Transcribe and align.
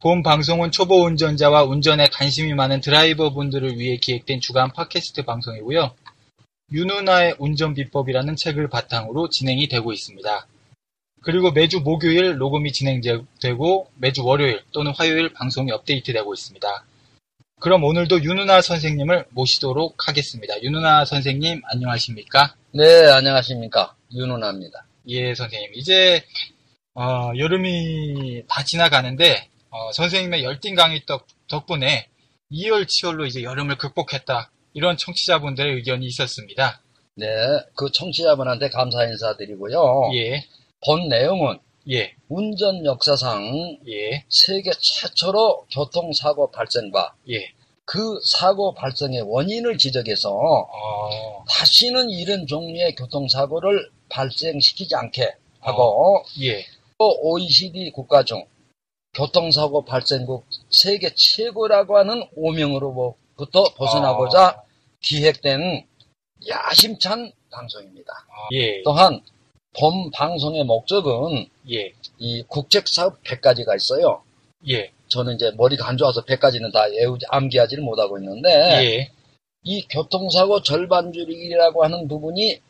본 0.00 0.22
방송은 0.22 0.70
초보 0.70 1.02
운전자와 1.02 1.64
운전에 1.64 2.06
관심이 2.12 2.54
많은 2.54 2.80
드라이버 2.80 3.30
분들을 3.30 3.80
위해 3.80 3.96
기획된 3.96 4.40
주간 4.40 4.72
팟캐스트 4.72 5.24
방송이고요. 5.24 5.92
윤누나의 6.70 7.34
운전 7.40 7.74
비법이라는 7.74 8.36
책을 8.36 8.68
바탕으로 8.68 9.28
진행이 9.28 9.66
되고 9.66 9.92
있습니다. 9.92 10.46
그리고 11.22 11.50
매주 11.50 11.80
목요일 11.80 12.36
녹음이 12.36 12.70
진행되고 12.70 13.90
매주 13.96 14.24
월요일 14.24 14.62
또는 14.70 14.92
화요일 14.94 15.32
방송이 15.32 15.72
업데이트되고 15.72 16.32
있습니다. 16.32 16.84
그럼 17.58 17.82
오늘도 17.82 18.22
윤누나 18.22 18.62
선생님을 18.62 19.26
모시도록 19.30 20.06
하겠습니다. 20.06 20.62
윤누나 20.62 21.06
선생님 21.06 21.60
안녕하십니까? 21.64 22.54
네, 22.72 23.10
안녕하십니까. 23.10 23.96
윤은아입니다. 24.14 24.86
예, 25.08 25.34
선생님. 25.34 25.72
이제 25.74 26.22
어, 26.94 27.32
여름이 27.36 28.44
다 28.46 28.62
지나가는데 28.62 29.48
어, 29.70 29.92
선생님의 29.92 30.44
열띤 30.44 30.74
강의 30.74 31.04
덕, 31.06 31.26
덕분에 31.48 32.08
이열치열로 32.50 33.26
이제 33.26 33.42
여름을 33.42 33.76
극복했다. 33.76 34.50
이런 34.74 34.96
청취자분들의 34.96 35.74
의견이 35.74 36.06
있었습니다. 36.06 36.80
네, 37.16 37.26
그 37.74 37.90
청취자분한테 37.92 38.70
감사 38.70 39.04
인사드리고요. 39.04 40.10
예, 40.14 40.44
본 40.86 41.08
내용은 41.08 41.58
예, 41.90 42.14
운전 42.28 42.84
역사상 42.84 43.78
예, 43.88 44.24
세계 44.28 44.70
최초로 44.70 45.66
교통사고 45.72 46.50
발생과 46.50 47.14
예. 47.30 47.52
그 47.84 48.20
사고 48.22 48.74
발생의 48.74 49.22
원인을 49.22 49.78
지적해서 49.78 50.30
어, 50.30 51.44
다시는 51.48 52.10
이런 52.10 52.46
종류의 52.46 52.94
교통사고를 52.94 53.90
발생시키지 54.10 54.94
않게 54.94 55.34
하고 55.60 56.22
예, 56.42 56.64
또 56.98 57.18
OECD 57.22 57.90
국가 57.92 58.22
중 58.22 58.44
교통사고 59.18 59.84
발생국 59.84 60.46
세계 60.70 61.10
최고라고 61.12 61.98
하는 61.98 62.22
오명으로부터 62.36 63.74
벗어나고자 63.74 64.46
아. 64.46 64.62
기획된 65.00 65.84
야심찬 66.48 67.32
방송입니다. 67.50 68.12
예, 68.52 68.80
또한 68.84 69.20
본 69.78 70.10
방송의 70.12 70.64
목적은 70.64 71.48
예, 71.70 71.92
이 72.18 72.44
국책사업 72.44 73.22
100가지가 73.24 73.76
있어요. 73.76 74.22
예, 74.68 74.92
저는 75.08 75.34
이제 75.34 75.50
머리가 75.56 75.88
안 75.88 75.96
좋아서 75.96 76.24
100가지는 76.24 76.72
다 76.72 76.84
외우지, 76.84 77.26
암기하지를 77.28 77.82
못하고 77.82 78.18
있는데 78.18 78.50
예, 78.50 79.10
이 79.64 79.82
교통사고 79.88 80.62
절반 80.62 81.12
줄이기라고 81.12 81.82
하는 81.82 82.06
부분이 82.06 82.60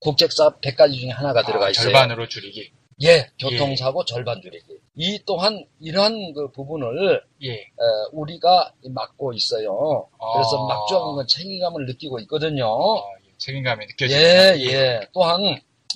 국책사업 0.00 0.60
100가지 0.60 1.00
중에 1.00 1.10
하나가 1.10 1.42
들어가 1.42 1.66
아, 1.66 1.70
있어요. 1.70 1.84
절반으로 1.84 2.28
줄이기. 2.28 2.70
예, 3.02 3.30
교통사고 3.38 4.04
절반 4.04 4.42
줄이기. 4.42 4.83
이 4.96 5.18
또한 5.26 5.64
이러한 5.80 6.32
그 6.34 6.50
부분을 6.52 7.22
예, 7.42 7.52
에, 7.52 7.66
우리가 8.12 8.72
맡고 8.90 9.32
있어요. 9.32 10.08
그래서 10.34 10.64
아. 10.64 10.68
막중한 10.68 11.26
책임감을 11.26 11.86
느끼고 11.86 12.20
있거든요. 12.20 12.66
어, 12.66 13.02
예, 13.26 13.32
책임감이 13.38 13.86
느껴지네요. 13.86 14.22
예, 14.22 14.72
예. 14.72 15.00
또한 15.12 15.40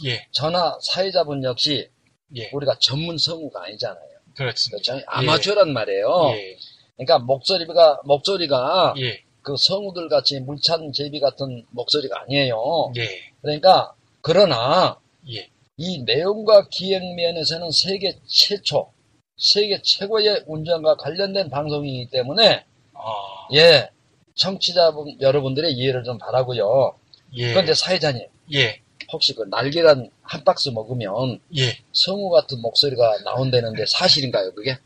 예, 0.05 0.27
전화 0.33 0.77
사회자분 0.83 1.45
역시 1.45 1.89
예, 2.35 2.51
우리가 2.53 2.77
전문 2.81 3.19
성우가 3.19 3.65
아니잖아요. 3.65 4.09
그렇습니다. 4.37 4.93
그렇죠? 4.93 5.05
아마추어란 5.07 5.73
말이에요. 5.73 6.31
예, 6.35 6.57
그러니까 6.97 7.21
목소리가 7.21 8.01
목소리가 8.05 8.95
예, 8.99 9.23
그 9.43 9.55
성우들 9.57 10.09
같이 10.09 10.41
물찬 10.41 10.93
제비 10.93 11.21
같은 11.21 11.65
목소리가 11.71 12.23
아니에요. 12.23 12.93
예, 12.97 13.09
그러니까 13.43 13.95
그러나 14.23 14.99
예, 15.31 15.49
이 15.79 16.03
내용과 16.03 16.67
기획 16.71 17.15
면에서는 17.15 17.71
세계 17.71 18.19
최초, 18.27 18.93
세계 19.37 19.81
최고의 19.81 20.45
운전과 20.47 20.97
관련된 20.97 21.49
방송이기 21.49 22.11
때문에 22.11 22.65
아, 22.95 23.49
예 23.55 23.89
청취자분 24.35 25.21
여러분들의 25.21 25.73
이해를 25.73 26.03
좀 26.03 26.19
바라고요. 26.19 26.99
예, 27.35 27.53
그런데 27.53 27.75
사회자님 27.75 28.27
예, 28.55 28.81
혹시 29.13 29.35
그 29.35 29.43
날계란 29.45 30.11
한 30.23 30.45
박스 30.45 30.69
먹으면 30.71 31.41
예. 31.57 31.79
성우 31.93 32.29
같은 32.31 32.61
목소리가 32.61 33.19
나온다는데 33.25 33.85
사실인가요 33.87 34.53
그게? 34.55 34.77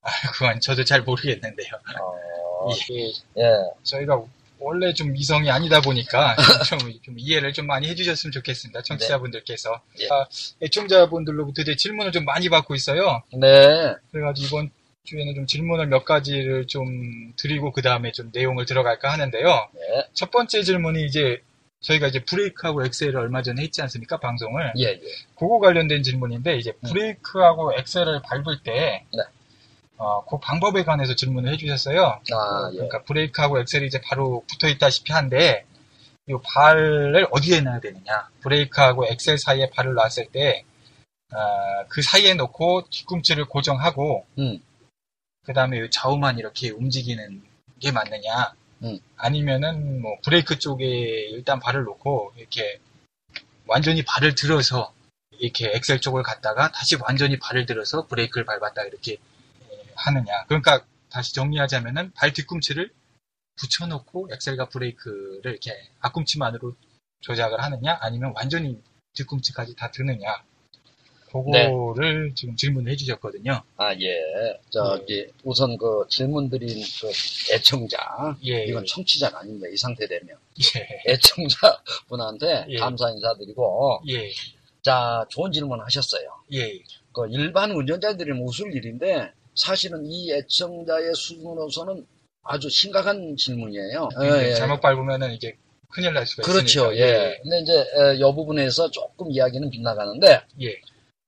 아, 0.00 0.10
그건 0.32 0.60
저도 0.60 0.84
잘 0.84 1.02
모르겠는데요. 1.02 1.68
어, 2.00 2.70
예, 2.90 3.42
예, 3.42 3.52
저희가 3.82 4.24
원래 4.60 4.92
좀 4.92 5.16
이성이 5.16 5.50
아니다 5.50 5.80
보니까 5.80 6.36
좀, 6.68 6.78
좀 7.02 7.14
이해를 7.18 7.52
좀 7.52 7.66
많이 7.66 7.88
해주셨으면 7.88 8.32
좋겠습니다. 8.32 8.82
청취자분들께서. 8.82 9.80
예. 10.00 10.06
아, 10.10 10.26
애청자분들로부터 10.62 11.62
이제 11.62 11.76
질문을 11.76 12.12
좀 12.12 12.24
많이 12.24 12.48
받고 12.48 12.74
있어요. 12.74 13.22
네, 13.32 13.94
그래가지고 14.10 14.46
이번 14.46 14.70
주에는 15.04 15.34
좀 15.34 15.46
질문을 15.46 15.86
몇 15.86 16.04
가지를 16.04 16.66
좀 16.66 17.32
드리고 17.36 17.72
그 17.72 17.82
다음에 17.82 18.12
좀 18.12 18.30
내용을 18.32 18.66
들어갈까 18.66 19.12
하는데요. 19.12 19.68
네, 19.72 20.04
첫 20.12 20.30
번째 20.30 20.62
질문이 20.62 21.04
이제 21.04 21.42
저희가 21.80 22.08
이제 22.08 22.24
브레이크하고 22.24 22.84
엑셀을 22.84 23.16
얼마 23.16 23.42
전에 23.42 23.62
했지 23.62 23.80
않습니까? 23.82 24.18
방송을. 24.18 24.72
예, 24.78 24.84
예. 24.84 25.00
그거 25.36 25.58
관련된 25.60 26.02
질문인데 26.02 26.56
이제 26.56 26.72
브레이크하고 26.86 27.72
엑셀을 27.78 28.20
밟을 28.22 28.62
때 28.64 29.04
네. 29.14 29.22
어, 29.98 30.24
그 30.24 30.38
방법에 30.38 30.84
관해서 30.84 31.14
질문을 31.14 31.52
해주셨어요. 31.52 32.02
아, 32.04 32.70
예. 32.72 32.76
그러니까 32.76 33.02
브레이크하고 33.02 33.58
엑셀이 33.60 33.86
이제 33.86 34.00
바로 34.00 34.44
붙어 34.48 34.68
있다시피 34.68 35.12
한데 35.12 35.66
이 36.28 36.34
발을 36.44 37.26
어디에 37.30 37.60
놔야 37.62 37.80
되느냐 37.80 38.28
브레이크하고 38.42 39.06
엑셀 39.06 39.38
사이에 39.38 39.70
발을 39.70 39.94
놨을 39.94 40.28
때그 40.30 42.02
사이에 42.02 42.34
놓고 42.34 42.84
뒤꿈치를 42.90 43.46
고정하고 43.46 44.26
음. 44.38 44.62
그 45.44 45.52
다음에 45.52 45.88
좌우만 45.90 46.38
이렇게 46.38 46.70
움직이는 46.70 47.42
게 47.80 47.92
맞느냐 47.92 48.52
음. 48.84 48.98
아니면은 49.16 50.02
뭐 50.02 50.16
브레이크 50.22 50.58
쪽에 50.58 50.84
일단 50.84 51.58
발을 51.58 51.84
놓고 51.84 52.34
이렇게 52.36 52.78
완전히 53.66 54.04
발을 54.04 54.34
들어서 54.34 54.92
이렇게 55.38 55.72
엑셀 55.74 56.00
쪽을 56.00 56.22
갔다가 56.22 56.70
다시 56.72 56.96
완전히 57.00 57.38
발을 57.38 57.64
들어서 57.66 58.06
브레이크를 58.06 58.44
밟았다 58.44 58.82
이렇게 58.84 59.12
에, 59.12 59.18
하느냐. 59.98 60.44
그러니까 60.46 60.84
다시 61.10 61.34
정리하자면은 61.34 62.12
발 62.12 62.32
뒤꿈치를 62.32 62.90
붙여놓고 63.56 64.28
엑셀과 64.32 64.68
브레이크를 64.68 65.52
이렇게 65.52 65.72
앞꿈치만으로 66.00 66.74
조작을 67.20 67.60
하느냐 67.62 67.98
아니면 68.00 68.32
완전히 68.36 68.80
뒤꿈치까지 69.14 69.74
다 69.74 69.90
드느냐. 69.90 70.42
그거를 71.30 72.32
지금 72.34 72.56
질문을 72.56 72.90
해주셨거든요. 72.92 73.62
아, 73.76 73.94
예. 73.94 74.58
저기, 74.70 75.26
우선 75.44 75.76
그 75.76 76.06
질문 76.08 76.48
드린 76.48 76.68
그 76.68 77.54
애청자, 77.54 77.98
예, 78.46 78.64
이건 78.64 78.86
청취자가 78.86 79.40
아닙니다. 79.40 79.68
이 79.70 79.76
상태 79.76 80.06
되면. 80.06 80.38
예, 80.74 81.12
애청자 81.12 81.82
분한테 82.08 82.66
예. 82.70 82.78
감사 82.78 83.10
인사드리고, 83.10 84.00
예, 84.08 84.30
자, 84.82 85.26
좋은 85.28 85.52
질문 85.52 85.80
하셨어요. 85.80 86.24
예, 86.54 86.78
그 87.12 87.28
일반 87.28 87.72
운전자들이 87.72 88.32
웃을 88.40 88.74
일인데, 88.74 89.30
사실은 89.58 90.06
이 90.06 90.32
애청자의 90.32 91.14
수준으로서는 91.14 92.06
아주 92.44 92.70
심각한 92.70 93.36
질문이에요. 93.36 94.08
예, 94.22 94.50
예. 94.50 94.54
잘못 94.54 94.80
밟으면은 94.80 95.32
이게 95.32 95.56
큰일 95.90 96.14
날 96.14 96.26
수가 96.26 96.42
그렇죠, 96.42 96.92
있으니까. 96.92 96.96
예. 96.96 97.38
근데 97.42 97.60
이제, 97.60 97.72
에, 97.72 98.16
이 98.16 98.20
부분에서 98.20 98.90
조금 98.90 99.30
이야기는 99.30 99.68
빗나가는데, 99.70 100.42
예, 100.62 100.76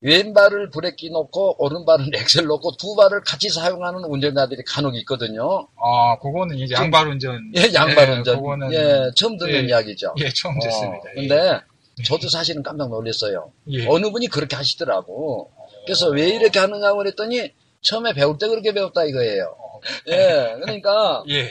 왼발을 0.03 0.71
브레이크 0.71 1.07
놓고, 1.07 1.63
오른발은 1.63 2.11
엑셀 2.15 2.47
놓고, 2.47 2.77
두 2.77 2.95
발을 2.95 3.23
같이 3.23 3.49
사용하는 3.49 4.05
운전자들이 4.05 4.63
간혹 4.67 4.97
있거든요. 4.99 5.67
아, 5.83 6.19
그거는 6.21 6.57
이제 6.57 6.75
양발 6.75 7.09
운전. 7.09 7.53
예, 7.57 7.73
양발 7.75 8.11
운전. 8.11 8.37
그거는 8.37 8.73
예, 8.73 9.11
처음 9.17 9.37
듣는 9.37 9.65
예. 9.65 9.69
이야기죠. 9.69 10.15
예, 10.21 10.31
처음 10.41 10.59
듣습니다. 10.61 11.05
어, 11.05 11.13
예. 11.17 11.21
근데 11.29 11.61
저도 12.07 12.29
사실은 12.29 12.63
깜짝 12.63 12.89
놀랐어요. 12.89 13.53
예. 13.73 13.87
어느 13.89 14.11
분이 14.11 14.29
그렇게 14.29 14.57
하시더라고. 14.57 15.51
그래서 15.85 16.09
왜 16.09 16.29
이렇게 16.29 16.59
하느냐고 16.59 16.99
그랬더니 16.99 17.53
처음에 17.83 18.13
배울 18.13 18.37
때 18.39 18.49
그렇게 18.49 18.73
배웠다 18.73 19.05
이거예요. 19.05 19.57
예, 20.09 20.55
그러니까 20.61 21.25
예. 21.31 21.49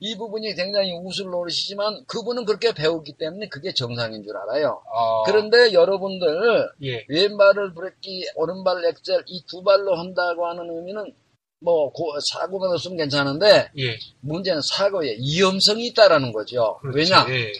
이 0.00 0.16
부분이 0.16 0.54
굉장히 0.54 0.92
우술 0.92 1.30
노릇이지만 1.30 2.04
그분은 2.06 2.44
그렇게 2.44 2.72
배우기 2.72 3.14
때문에 3.18 3.48
그게 3.48 3.72
정상인 3.72 4.22
줄 4.22 4.36
알아요. 4.36 4.82
어, 4.92 5.22
그런데 5.24 5.72
여러분들 5.72 6.68
예. 6.84 7.04
왼발을 7.08 7.74
브레이크, 7.74 7.98
오른발 8.36 8.84
엑셀 8.84 9.22
이 9.26 9.42
두 9.46 9.62
발로 9.62 9.96
한다고 9.96 10.46
하는 10.46 10.68
의미는 10.70 11.12
뭐 11.60 11.90
고- 11.92 12.12
사고가 12.32 12.68
없으면 12.72 12.98
괜찮은데 12.98 13.70
예. 13.78 13.96
문제는 14.20 14.60
사고에 14.62 15.16
위험성이 15.16 15.86
있다라는 15.88 16.32
거죠. 16.32 16.78
그렇죠. 16.82 16.98
왜냐? 16.98 17.26
예. 17.30 17.52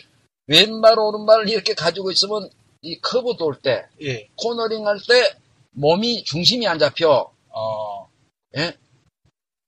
왼발 0.47 0.99
오른발을 0.99 1.49
이렇게 1.49 1.73
가지고 1.75 2.11
있으면 2.11 2.49
이 2.83 3.01
커브 3.01 3.37
돌 3.39 3.57
때, 3.63 3.87
예. 4.03 4.29
코너링 4.37 4.87
할 4.87 4.99
때 5.09 5.35
몸이 5.71 6.23
중심이 6.25 6.67
안 6.69 6.79
잡혀. 6.79 7.33
어, 7.49 8.04
예? 8.56 8.73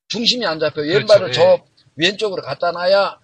중심이 0.09 0.47
안 0.47 0.59
잡혀. 0.61 0.83
왼발을 0.83 1.33
그렇죠. 1.33 1.41
저 1.41 1.65
왼쪽으로 1.97 2.43
갖다 2.43 2.71
놔야 2.73 3.19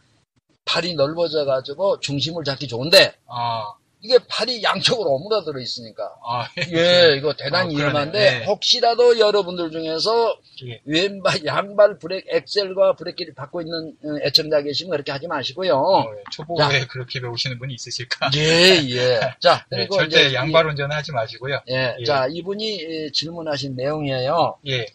발이 0.64 0.94
넓어져 0.94 1.44
가지고 1.44 2.00
중심을 2.00 2.44
잡기 2.44 2.67
좋은데 2.69 3.14
아, 3.26 3.75
이게 4.00 4.19
발이 4.29 4.62
양쪽으로 4.62 5.11
오므라들어 5.11 5.61
있으니까 5.61 6.05
아, 6.26 6.49
예, 6.73 7.17
이거 7.17 7.35
대단히 7.35 7.75
어, 7.75 7.76
그러네. 7.76 7.82
위험한데 7.93 8.41
예. 8.41 8.44
혹시라도 8.47 9.19
여러분들 9.19 9.70
중에서 9.70 10.37
예. 10.67 10.81
왼발 10.85 11.44
양발 11.44 11.99
브레이크 11.99 12.26
엑셀과 12.31 12.94
브레이크를 12.94 13.35
받고 13.35 13.61
있는 13.61 13.94
어, 14.05 14.19
애청자 14.25 14.62
계시면 14.62 14.91
그렇게 14.93 15.12
하지 15.12 15.26
마시고요. 15.29 15.76
어, 15.76 16.06
초보에 16.32 16.87
그렇게 16.87 17.20
배우시는 17.20 17.59
분이 17.59 17.75
있으실까? 17.75 18.31
예, 18.37 18.81
예. 18.88 19.20
자, 19.41 19.67
네, 19.70 19.79
그리고 19.79 19.97
절대 19.97 20.26
이제 20.26 20.35
양발 20.35 20.67
운전은 20.67 20.97
하지 20.97 21.12
마시고요. 21.12 21.61
이- 21.69 21.73
예, 21.73 21.97
예. 22.00 22.05
자, 22.05 22.26
이분이 22.31 22.82
예, 22.82 23.11
질문하신 23.12 23.76
내용이에요. 23.76 24.59
예. 24.69 24.87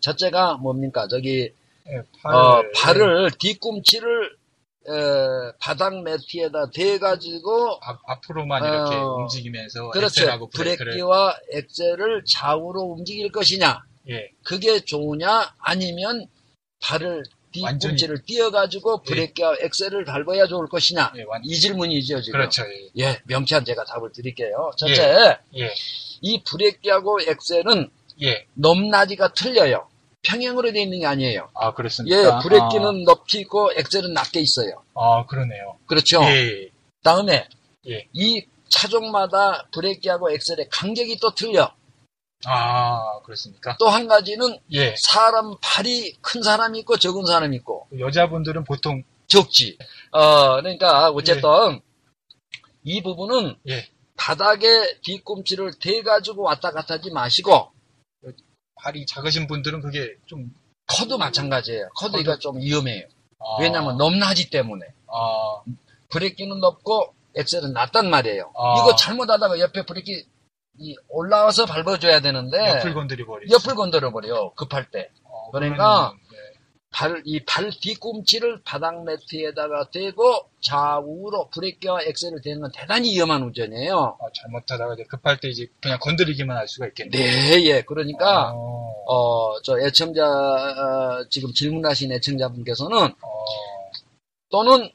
첫째가 0.00 0.54
뭡니까? 0.58 1.06
저기 1.08 1.50
예, 1.90 1.98
어, 2.24 2.62
발을 2.76 3.30
뒤꿈치를 3.38 4.36
에, 4.88 5.52
바닥 5.60 6.02
매트에다 6.02 6.70
대가지고 6.70 7.78
앞, 7.82 8.00
앞으로만 8.06 8.62
이렇게 8.64 8.96
어, 8.96 9.16
움직이면서 9.16 9.90
그렇죠. 9.90 10.22
엑셀하고 10.22 10.48
브레이크를 10.50 10.92
브레이크와 10.92 11.36
엑셀을 11.52 12.24
좌우로 12.26 12.80
움직일 12.82 13.30
것이냐? 13.30 13.80
예. 14.10 14.30
그게 14.42 14.80
좋으냐? 14.80 15.54
아니면 15.58 16.26
발을 16.80 17.22
뒤꿈치를 17.52 18.22
띄어가지고 18.24 19.02
예. 19.06 19.10
브레이크와 19.10 19.56
엑셀을 19.60 20.04
밟아야 20.04 20.46
좋을 20.46 20.68
것이냐? 20.68 21.12
예, 21.16 21.22
완- 21.24 21.42
이 21.44 21.54
질문이죠 21.54 22.22
지금. 22.22 22.38
그렇죠. 22.40 22.62
예. 22.98 23.04
예, 23.04 23.20
명쾌한 23.24 23.64
제가 23.66 23.84
답을 23.84 24.12
드릴게요. 24.12 24.70
첫째, 24.78 25.36
예. 25.56 25.74
이 26.22 26.42
브레이크하고 26.44 27.18
엑셀은 27.26 27.90
예. 28.22 28.46
높낮이가 28.54 29.32
틀려요. 29.32 29.88
평행으로 30.22 30.72
되어 30.72 30.82
있는 30.82 31.00
게 31.00 31.06
아니에요. 31.06 31.48
아, 31.54 31.68
예, 31.68 31.72
그렇습니까? 31.74 32.38
브레이크는 32.40 33.04
높이 33.04 33.38
있고 33.40 33.70
엑셀은 33.76 34.12
낮게 34.12 34.40
있어요. 34.40 34.82
아, 34.94 35.20
아, 35.20 35.26
그러네요. 35.26 35.78
그렇죠? 35.86 36.22
예. 36.24 36.68
다음에 37.02 37.46
예. 37.88 38.06
이 38.12 38.44
차종마다 38.68 39.68
브레이크하고 39.72 40.30
엑셀의 40.32 40.68
간격이 40.70 41.18
또 41.20 41.32
틀려. 41.34 41.72
아, 42.44 43.20
그렇습니까? 43.24 43.76
또 43.78 43.88
한 43.88 44.06
가지는 44.08 44.58
예. 44.72 44.94
사람 44.98 45.54
발이 45.60 46.14
큰 46.20 46.42
사람이 46.42 46.78
있고 46.80 46.96
적은 46.98 47.24
사람이 47.24 47.56
있고 47.56 47.86
여자분들은 47.98 48.64
보통 48.64 49.02
적지. 49.28 49.78
어, 50.10 50.56
그러니까 50.60 51.10
어쨌든 51.10 51.80
이 52.82 53.02
부분은 53.02 53.56
예. 53.68 53.86
바닥에 54.16 54.66
뒤꿈치를 55.02 55.72
대 55.80 56.02
가지고 56.02 56.42
왔다 56.42 56.72
갔다 56.72 56.94
하지 56.94 57.10
마시고 57.10 57.70
발이 58.82 59.06
작으신 59.06 59.46
분들은 59.46 59.80
그게 59.80 60.16
좀 60.26 60.52
커도 60.86 61.18
마찬가지예요. 61.18 61.88
커도 61.96 62.18
이거 62.18 62.38
좀 62.38 62.58
위험해요. 62.58 63.04
아, 63.40 63.60
왜냐하면 63.60 63.96
높낮이 63.96 64.50
때문에 64.50 64.86
아, 65.06 65.62
브레이크는 66.10 66.60
높고 66.60 67.14
엑셀은 67.36 67.72
낮단 67.72 68.10
말이에요. 68.10 68.52
아. 68.56 68.74
이거 68.78 68.96
잘못하다가 68.96 69.58
옆에 69.60 69.84
브레이크 69.84 70.22
이 70.80 70.96
올라와서 71.08 71.66
밟아줘야 71.66 72.20
되는데 72.20 72.56
옆을 72.76 72.94
건드려 72.94 73.26
버리죠. 73.26 73.54
옆을 73.54 73.74
건드려 73.74 74.12
버려 74.12 74.52
급할 74.54 74.90
때. 74.90 75.10
어, 75.24 75.50
그러니까 75.50 76.12
그러면은, 76.12 76.27
이 77.24 77.40
발 77.44 77.70
뒤꿈치를 77.70 78.62
바닥 78.64 79.04
매트에다가 79.04 79.90
대고 79.90 80.48
좌우로 80.60 81.48
브레이크와 81.50 82.02
엑셀을 82.02 82.40
대는 82.42 82.60
건 82.62 82.72
대단히 82.74 83.14
위험한 83.14 83.42
운전이에요. 83.42 84.16
아, 84.20 84.24
잘못하다가 84.34 84.94
이제 84.94 85.04
급할 85.04 85.38
때 85.38 85.48
이제 85.48 85.66
그냥 85.80 85.98
건드리기만 86.00 86.56
할 86.56 86.66
수가 86.66 86.86
있겠네요. 86.88 87.22
네, 87.22 87.62
예. 87.66 87.82
그러니까, 87.82 88.52
어, 88.54 88.90
어, 89.06 89.60
저 89.62 89.78
애청자, 89.78 90.24
어, 90.26 91.24
지금 91.30 91.52
질문하신 91.52 92.10
애청자분께서는 92.12 92.96
어, 92.96 93.12
또는 94.50 94.90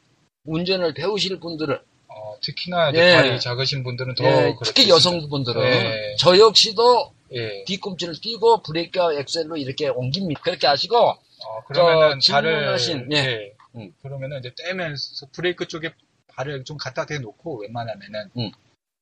운전을 0.46 0.94
배우실 0.94 1.39
분들은 1.39 1.75
어, 1.75 2.36
특히나 2.42 2.89
이제 2.89 3.00
예. 3.00 3.13
발이 3.16 3.39
작으신 3.39 3.84
분들은 3.84 4.16
더 4.16 4.25
예, 4.25 4.56
특히. 4.66 4.89
여성분들은 4.89 5.62
예. 5.63 6.16
저 6.19 6.38
역시도 6.38 7.13
예. 7.36 7.63
뒤꿈치를 7.66 8.16
띄고 8.19 8.62
브레이크와 8.63 9.13
엑셀로 9.13 9.56
이렇게 9.57 9.88
옮깁니다. 9.88 10.42
그렇게 10.42 10.68
하시고 10.68 11.16
어, 11.45 11.63
그러면은 11.66 12.19
저 12.19 12.34
발을 12.34 12.51
질문하신, 12.78 13.12
예. 13.12 13.18
예. 13.18 13.54
음. 13.75 13.94
그러면은 14.01 14.40
이제 14.40 14.54
떼면서 14.56 15.28
브레이크 15.31 15.68
쪽에 15.68 15.94
발을 16.28 16.63
좀 16.63 16.78
갖다 16.78 17.06
대놓고 17.06 17.62
웬만하면은 17.62 18.30
음. 18.38 18.51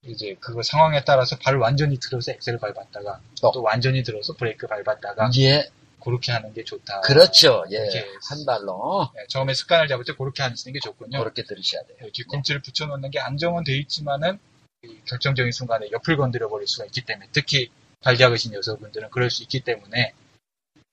이제 0.04 0.36
그거 0.40 0.64
상황에 0.64 1.04
따라서 1.04 1.38
발을 1.38 1.60
완전히 1.60 2.00
들어서 2.00 2.32
엑셀을 2.32 2.60
밟았다가 2.60 3.22
어. 3.44 3.52
또 3.52 3.62
완전히 3.62 4.04
들어서 4.04 4.34
브레이크 4.34 4.68
밟았다가 4.68 5.30
예, 5.38 5.70
그렇게 6.04 6.32
하는 6.32 6.54
게 6.54 6.64
좋다. 6.64 7.02
그렇죠. 7.02 7.64
예, 7.72 7.78
이렇게 7.78 8.06
한 8.28 8.46
발로 8.46 9.10
예, 9.18 9.28
처음에 9.28 9.54
습관을 9.54 9.88
잡을 9.88 10.04
때 10.04 10.14
그렇게 10.14 10.42
하시는 10.42 10.74
게 10.74 10.80
좋군요. 10.80 11.20
그렇게 11.20 11.44
들으셔야 11.44 11.84
돼요. 11.84 11.98
예, 12.04 12.12
뒤꿈치를 12.12 12.62
붙여놓는 12.62 13.12
게 13.12 13.20
안정은 13.20 13.64
돼 13.64 13.78
있지만은 13.78 14.40
이 14.84 14.98
결정적인 15.06 15.52
순간에 15.52 15.90
옆을 15.92 16.18
건드려 16.18 16.50
버릴 16.50 16.68
수가 16.68 16.86
있기 16.86 17.02
때문에 17.02 17.28
특히 17.32 17.70
발 18.02 18.18
작으신 18.18 18.54
여성분들은 18.54 19.12
그럴 19.12 19.30
수 19.30 19.44
있기 19.44 19.60
때문에 19.60 20.14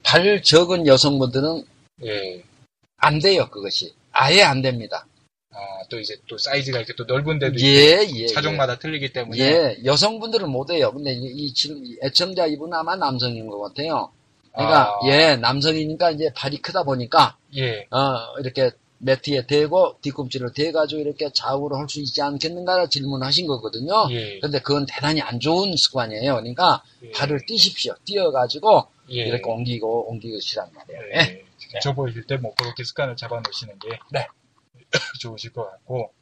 발 0.02 0.42
적은 0.42 0.86
여성분들은 0.86 1.64
예. 2.04 2.42
안 2.96 3.18
돼요, 3.18 3.48
그것이. 3.50 3.94
아예 4.12 4.42
안 4.42 4.62
됩니다. 4.62 5.06
아, 5.50 5.56
또 5.90 5.98
이제 5.98 6.16
또 6.28 6.38
사이즈가 6.38 6.78
이렇게 6.78 6.92
또 6.96 7.04
넓은데도 7.04 7.58
예, 7.60 8.06
예. 8.14 8.26
차종마다 8.26 8.78
틀리기 8.78 9.12
때문에 9.12 9.38
예, 9.38 9.76
여성분들은 9.84 10.48
못 10.48 10.70
해요. 10.70 10.92
근데 10.92 11.12
이, 11.12 11.26
이 11.26 11.52
지금 11.54 11.84
이 11.84 11.96
애청자 12.02 12.46
이분 12.46 12.72
아마 12.74 12.94
남성인 12.96 13.48
것 13.48 13.58
같아요. 13.60 14.10
그러니까, 14.52 14.88
아. 14.88 15.00
예, 15.06 15.36
남성이니까 15.36 16.10
이제 16.12 16.32
발이 16.34 16.58
크다 16.58 16.82
보니까, 16.84 17.36
예. 17.56 17.86
어, 17.90 18.38
이렇게 18.40 18.70
매트에 18.98 19.46
대고 19.46 19.98
뒤꿈치를 20.00 20.52
대가지고 20.52 21.00
이렇게 21.00 21.30
좌우로 21.32 21.76
할 21.76 21.88
수 21.88 22.00
있지 22.00 22.20
않겠는가 22.20 22.88
질문하신 22.88 23.46
거거든요. 23.46 24.08
예. 24.10 24.40
근데 24.40 24.60
그건 24.60 24.86
대단히 24.88 25.20
안 25.20 25.38
좋은 25.38 25.76
습관이에요. 25.76 26.34
그러니까 26.34 26.82
예. 27.04 27.10
발을 27.12 27.46
띄십시오. 27.46 27.94
띄어가지고 28.04 28.86
예. 29.10 29.22
이렇게 29.22 29.42
옮기고 29.44 30.10
옮기시란 30.10 30.70
말이에요. 30.72 31.00
예. 31.14 31.18
예. 31.74 31.78
저 31.82 31.92
보이실 31.94 32.24
때뭐 32.26 32.54
그렇게 32.54 32.84
습관을 32.84 33.16
잡아 33.16 33.40
놓으시는 33.40 33.78
게 33.78 33.98
네. 34.12 34.26
좋으실 35.20 35.52
것 35.52 35.70
같고. 35.70 36.12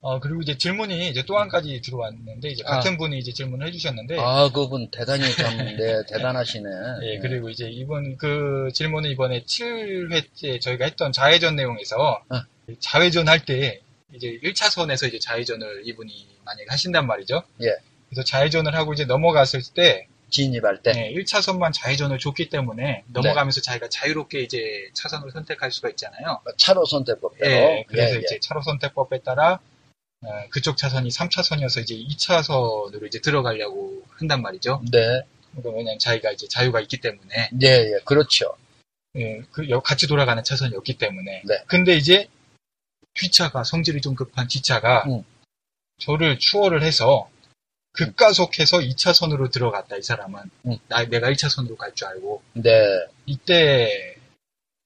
어, 0.00 0.20
그리고 0.20 0.40
이제 0.40 0.56
질문이 0.56 1.08
이제 1.08 1.24
또 1.24 1.36
한 1.36 1.48
가지 1.48 1.80
들어왔는데, 1.80 2.50
이제 2.50 2.62
같은 2.62 2.96
분이 2.96 3.18
이제 3.18 3.32
질문을 3.32 3.66
해주셨는데, 3.66 4.18
아, 4.20 4.48
그분 4.52 4.88
대단히 4.90 5.24
좀, 5.32 5.56
네, 5.56 6.04
대단하시네. 6.08 6.68
예, 7.02 7.18
그리고 7.18 7.48
이제 7.48 7.68
이분 7.68 8.16
그 8.16 8.68
질문은 8.72 9.10
이번에 9.10 9.42
7회째 9.44 10.60
저희가 10.60 10.84
했던 10.84 11.10
좌회전 11.12 11.56
내용에서 11.56 12.22
어. 12.28 12.40
좌회전 12.78 13.26
할 13.28 13.40
때 13.44 13.80
이제 14.12 14.38
1차선에서 14.44 15.08
이제 15.08 15.18
좌회전을 15.18 15.82
이분이 15.88 16.28
만약에 16.44 16.66
하신단 16.68 17.06
말이죠. 17.06 17.42
예. 17.62 17.74
그래서 18.08 18.22
좌회전을 18.22 18.74
하고 18.76 18.92
이제 18.92 19.04
넘어갔을 19.06 19.60
때 19.74 20.06
진입할 20.30 20.82
때. 20.82 20.92
예, 20.96 21.14
1차선만 21.14 21.72
좌회전을 21.72 22.18
줬기 22.18 22.48
때문에 22.48 23.04
넘어가면서 23.08 23.60
자기가 23.60 23.88
자유롭게 23.88 24.40
이제 24.40 24.90
차선을 24.94 25.30
선택할 25.30 25.70
수가 25.70 25.88
있잖아요. 25.90 26.40
차로 26.58 26.84
선택법대로. 26.84 27.50
예, 27.50 27.84
그래서 27.88 28.14
예, 28.14 28.16
예. 28.16 28.20
이제 28.20 28.40
차로 28.40 28.62
선택법에 28.62 29.20
따라 29.22 29.60
어, 30.22 30.28
그쪽 30.50 30.76
차선이 30.76 31.08
3차선이어서 31.10 31.82
이제 31.82 31.94
2차선으로 31.94 33.06
이제 33.06 33.20
들어가려고 33.20 34.02
한단 34.10 34.42
말이죠. 34.42 34.82
네, 34.90 35.22
그러니까 35.52 35.70
왜냐면 35.76 35.98
자기가 35.98 36.32
이제 36.32 36.48
자유가 36.48 36.80
있기 36.80 37.00
때문에 37.00 37.50
예, 37.62 37.66
예, 37.68 37.98
그렇죠. 38.04 38.56
예, 39.16 39.42
그 39.52 39.68
여- 39.70 39.80
같이 39.80 40.06
돌아가는 40.08 40.42
차선이었기 40.42 40.98
때문에. 40.98 41.42
네. 41.44 41.62
근데 41.66 41.96
이제 41.96 42.28
뒤차가 43.14 43.64
성질이 43.64 44.00
좀 44.00 44.14
급한 44.14 44.46
뒤차가 44.48 45.04
음. 45.06 45.22
저를 45.98 46.38
추월을 46.38 46.82
해서 46.82 47.30
급가속해서 47.96 48.78
2차선으로 48.78 49.50
들어갔다 49.50 49.96
이 49.96 50.02
사람은 50.02 50.40
음. 50.66 50.76
나 50.88 51.04
내가 51.04 51.30
1차선으로 51.30 51.76
갈 51.76 51.92
줄 51.94 52.08
알고 52.08 52.42
네, 52.54 52.70
이때 53.26 54.14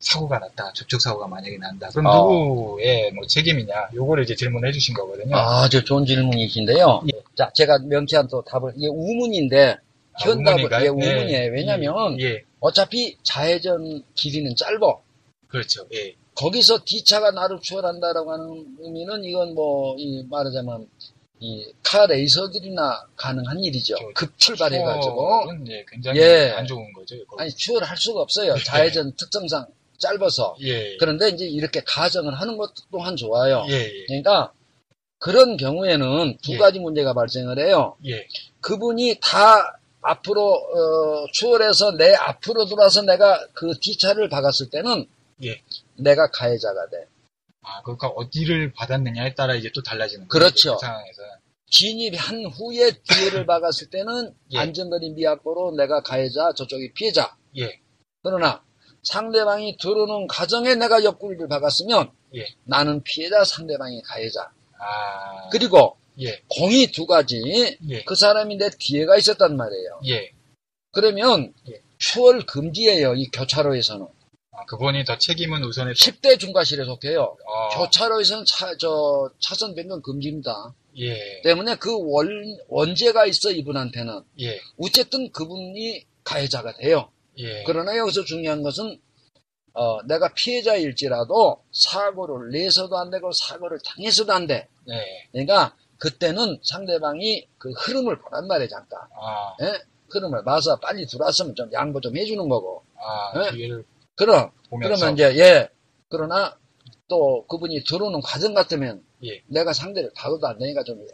사고가 0.01 0.39
났다 0.39 0.73
접촉 0.73 1.01
사고가 1.03 1.27
만약에 1.27 1.59
난다 1.59 1.89
그럼 1.91 2.07
어. 2.07 2.29
누구의 2.29 3.13
뭐 3.13 3.27
책임이냐 3.27 3.91
요거를 3.95 4.25
이제 4.25 4.35
질문해 4.35 4.73
주신 4.73 4.95
거거든요. 4.95 5.37
아주 5.37 5.85
좋은 5.85 6.07
질문이신데요. 6.07 7.03
예. 7.13 7.21
자, 7.37 7.51
제가 7.55 7.79
명쾌한 7.81 8.29
또 8.29 8.43
답을, 8.43 8.73
이게 8.77 8.87
우문인데, 8.89 9.71
아, 10.13 10.19
현답을, 10.21 10.65
우문인가요? 10.65 10.85
예, 10.85 10.89
우문이에요. 10.89 11.53
왜냐면, 11.53 12.21
예, 12.21 12.43
어차피 12.61 13.17
좌회전 13.23 14.03
길이는 14.15 14.55
짧아. 14.57 14.79
그렇죠. 15.49 15.87
예. 15.95 16.15
거기서 16.35 16.85
뒤차가 16.85 17.31
나를 17.31 17.61
추월한다라고 17.63 18.33
하는 18.33 18.77
의미는 18.81 19.25
이건 19.25 19.55
뭐, 19.55 19.95
이 19.97 20.23
말하자면, 20.29 20.87
이카 21.41 22.07
레이서들이나 22.07 23.07
가능한 23.17 23.59
일이죠. 23.61 23.97
저- 23.99 24.07
급 24.15 24.39
출발해가지고. 24.39 25.15
추월은, 25.17 25.69
예, 25.69 25.85
굉장히 25.91 26.21
예. 26.21 26.51
안 26.51 26.67
좋은 26.67 26.93
거죠. 26.93 27.17
거기. 27.27 27.43
아니, 27.43 27.51
추월할 27.51 27.97
수가 27.97 28.21
없어요. 28.21 28.55
좌회전 28.65 29.17
특성상 29.17 29.67
짧아서. 29.99 30.57
예. 30.63 30.97
그런데 30.99 31.29
이제 31.31 31.47
이렇게 31.47 31.83
가정을 31.85 32.35
하는 32.35 32.57
것도 32.57 32.75
또한 32.93 33.17
좋아요. 33.17 33.65
예, 33.71 33.75
예. 33.75 34.05
그러니까 34.07 34.53
그런 35.19 35.57
경우에는 35.57 36.39
두 36.43 36.53
예. 36.53 36.59
가지 36.59 36.79
문제가 36.79 37.15
발생을 37.15 37.59
해요. 37.59 37.97
예. 38.07 38.27
그분이 38.61 39.17
다 39.23 39.79
앞으로 40.03 40.43
어, 40.55 41.27
추월해서 41.33 41.93
내 41.97 42.15
앞으로 42.15 42.67
돌아서 42.67 43.03
내가 43.03 43.47
그 43.53 43.73
뒤차를 43.81 44.29
박았을 44.31 44.71
때는 44.71 45.07
예. 45.45 45.61
내가 45.97 46.31
가해자가 46.31 46.89
돼. 46.89 47.07
아, 47.63 47.83
그러니까 47.83 48.09
어디를 48.09 48.73
받았느냐에 48.73 49.35
따라 49.35 49.55
이제 49.55 49.71
또 49.75 49.83
달라지는 49.83 50.29
거죠. 50.29 50.39
그렇죠. 50.39 50.77
그 50.77 50.87
상황에서. 50.87 51.23
진입한 51.71 52.45
후에 52.47 52.91
뒤를 52.91 53.47
박았을 53.47 53.91
때는 53.91 54.35
예. 54.53 54.59
안전거리 54.59 55.11
미확보로 55.11 55.77
내가 55.77 56.03
가해자, 56.03 56.53
저쪽이 56.55 56.93
피해자. 56.95 57.37
예. 57.59 57.81
그러나 58.23 58.63
상대방이 59.03 59.77
들어오는 59.79 60.27
과정에 60.27 60.75
내가 60.75 61.05
옆구리를 61.05 61.49
박았으면 61.49 62.11
예. 62.35 62.47
나는 62.65 63.03
피해자, 63.05 63.45
상대방이 63.45 64.03
가해자. 64.03 64.51
아. 64.79 65.49
그리고 65.51 65.97
예. 66.21 66.43
공이 66.49 66.89
두 66.89 67.07
가지. 67.07 67.41
예. 67.89 68.03
그 68.05 68.15
사람이 68.15 68.57
내 68.57 68.69
뒤에가 68.79 69.17
있었단 69.17 69.57
말이에요. 69.57 70.01
예. 70.09 70.33
그러면 70.93 71.55
예. 71.71 71.81
추월 71.99 72.45
금지예요. 72.47 73.15
이 73.15 73.31
교차로에서는. 73.31 74.07
아, 74.61 74.65
그분이 74.67 75.05
더 75.05 75.17
책임은 75.17 75.65
우선에 75.65 75.93
10대 75.93 76.39
중과실에 76.39 76.85
속해요. 76.85 77.37
어, 77.45 77.69
교차로에서는 77.71 78.45
차, 78.47 78.77
저, 78.77 79.31
차선 79.41 79.75
변경 79.75 80.01
금지입니다. 80.03 80.75
예. 80.99 81.41
때문에 81.43 81.77
그 81.77 81.91
원, 81.93 82.29
원죄가 82.69 83.27
있어, 83.27 83.51
이분한테는. 83.51 84.23
예. 84.41 84.61
어쨌든 84.79 85.31
그분이 85.33 86.05
가해자가 86.25 86.75
돼요. 86.75 87.11
예. 87.39 87.65
그러나 87.65 87.97
여기서 87.97 88.25
중요한 88.25 88.63
것은, 88.63 89.01
어, 89.73 90.03
내가 90.03 90.33
피해자일지라도 90.35 91.63
사고를 91.73 92.51
내서도 92.51 92.99
안 92.99 93.11
되고 93.11 93.31
사고를 93.33 93.79
당해서도 93.85 94.33
안 94.33 94.47
돼. 94.47 94.69
네. 94.87 95.29
그러니까 95.31 95.77
그때는 95.99 96.59
상대방이 96.63 97.47
그 97.57 97.71
흐름을 97.71 98.19
보란 98.19 98.49
말이에요, 98.49 98.69
잠깐. 98.69 99.01
아, 99.15 99.55
예? 99.63 99.81
흐름을 100.09 100.43
봐서 100.45 100.77
빨리 100.81 101.07
들어왔으면 101.07 101.55
좀 101.55 101.73
양보 101.73 102.01
좀 102.01 102.17
해주는 102.17 102.49
거고. 102.49 102.83
아, 102.97 103.39
네. 103.39 103.57
기회를 103.57 103.85
그럼, 104.25 104.51
보면서. 104.69 104.97
그러면 104.97 105.15
이제, 105.15 105.39
예. 105.39 105.69
그러나 106.09 106.57
또 107.09 107.45
그분이 107.47 107.85
들어오는 107.85 108.21
과정 108.21 108.55
같으면 108.55 109.03
예. 109.25 109.43
내가 109.47 109.73
상대를 109.73 110.11
다뤄도 110.15 110.47
안 110.47 110.59
되니까 110.59 110.83
좀 110.85 111.05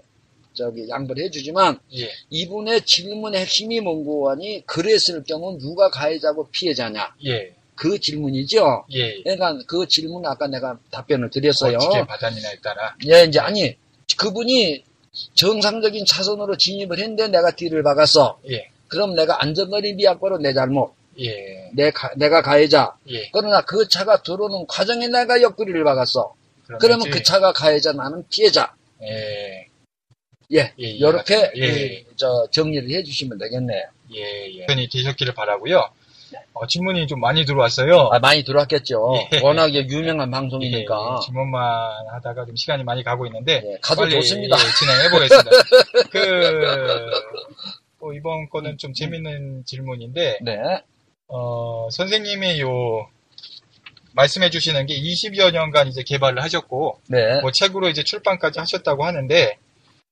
저기 0.52 0.88
양보를 0.88 1.24
해주지만 1.24 1.78
예. 1.94 2.10
이분의 2.30 2.82
질문의 2.82 3.40
핵심이 3.42 3.80
뭔고 3.80 4.30
하니 4.30 4.64
그랬을 4.66 5.22
경우 5.24 5.56
누가 5.58 5.90
가해자고 5.90 6.48
피해자냐 6.50 7.14
예. 7.26 7.54
그 7.74 7.98
질문이죠. 7.98 8.86
예. 8.92 9.22
그러니까 9.22 9.58
그 9.66 9.86
질문 9.86 10.24
아까 10.26 10.46
내가 10.46 10.78
답변을 10.90 11.30
드렸어요. 11.30 11.76
어떻게 11.76 12.06
받았느냐에 12.06 12.56
따라. 12.62 12.96
예, 13.06 13.24
이제 13.24 13.38
아니 13.38 13.76
그분이 14.18 14.84
정상적인 15.34 16.04
차선으로 16.06 16.56
진입을 16.56 16.98
했는데 16.98 17.28
내가 17.28 17.50
뒤를 17.50 17.82
박았어. 17.82 18.38
예. 18.50 18.70
그럼 18.88 19.14
내가 19.14 19.42
안전거리 19.42 19.94
미약보로 19.94 20.38
내 20.38 20.54
잘못, 20.54 20.94
예. 21.20 21.70
내 21.74 21.90
가- 21.90 22.12
내가 22.16 22.42
가해자. 22.42 22.94
예. 23.08 23.28
그러나 23.32 23.60
그 23.62 23.88
차가 23.88 24.22
들어오는 24.22 24.66
과정에 24.66 25.08
내가 25.08 25.40
옆구리를 25.42 25.82
박았어. 25.84 26.34
그러면 26.80 27.08
그 27.10 27.22
차가 27.22 27.52
가해자, 27.52 27.92
나는 27.92 28.24
피해자. 28.30 28.74
예. 29.02 29.66
예, 30.52 30.72
예, 30.78 30.86
이렇게 30.86 31.50
예. 31.56 32.04
저 32.16 32.46
정리를 32.52 32.88
해주시면 32.90 33.36
되겠네요. 33.38 33.82
예, 34.14 34.58
예. 34.60 34.66
편이 34.66 34.88
되셨기를 34.88 35.34
바라고요 35.34 35.88
어, 36.52 36.66
질문이 36.66 37.06
좀 37.08 37.18
많이 37.20 37.44
들어왔어요. 37.44 38.10
아, 38.12 38.18
많이 38.20 38.44
들어왔겠죠. 38.44 39.28
예. 39.34 39.40
워낙에 39.40 39.86
유명한 39.88 40.28
예, 40.28 40.30
방송이니까. 40.30 41.16
예, 41.20 41.24
질문만 41.26 41.90
하다가 42.12 42.46
좀 42.46 42.54
시간이 42.56 42.84
많이 42.84 43.02
가고 43.02 43.26
있는데 43.26 43.62
예, 43.64 43.78
가도 43.82 44.08
좋습니다. 44.08 44.56
예, 44.56 44.62
진행해 44.78 45.10
보겠습니다. 45.10 45.50
그 46.10 47.10
어, 48.00 48.12
이번 48.12 48.48
거는 48.48 48.78
좀 48.78 48.92
재밌는 48.92 49.64
질문인데 49.66 50.38
네. 50.42 50.56
어, 51.28 51.88
선생님이 51.90 52.60
요 52.60 53.08
말씀해 54.14 54.50
주시는 54.50 54.86
게 54.86 54.98
20여 54.98 55.52
년간 55.52 55.88
이제 55.88 56.02
개발을 56.02 56.42
하셨고 56.42 57.00
네. 57.08 57.40
뭐 57.42 57.50
책으로 57.52 57.88
이제 57.88 58.02
출판까지 58.02 58.58
하셨다고 58.58 59.04
하는데 59.04 59.58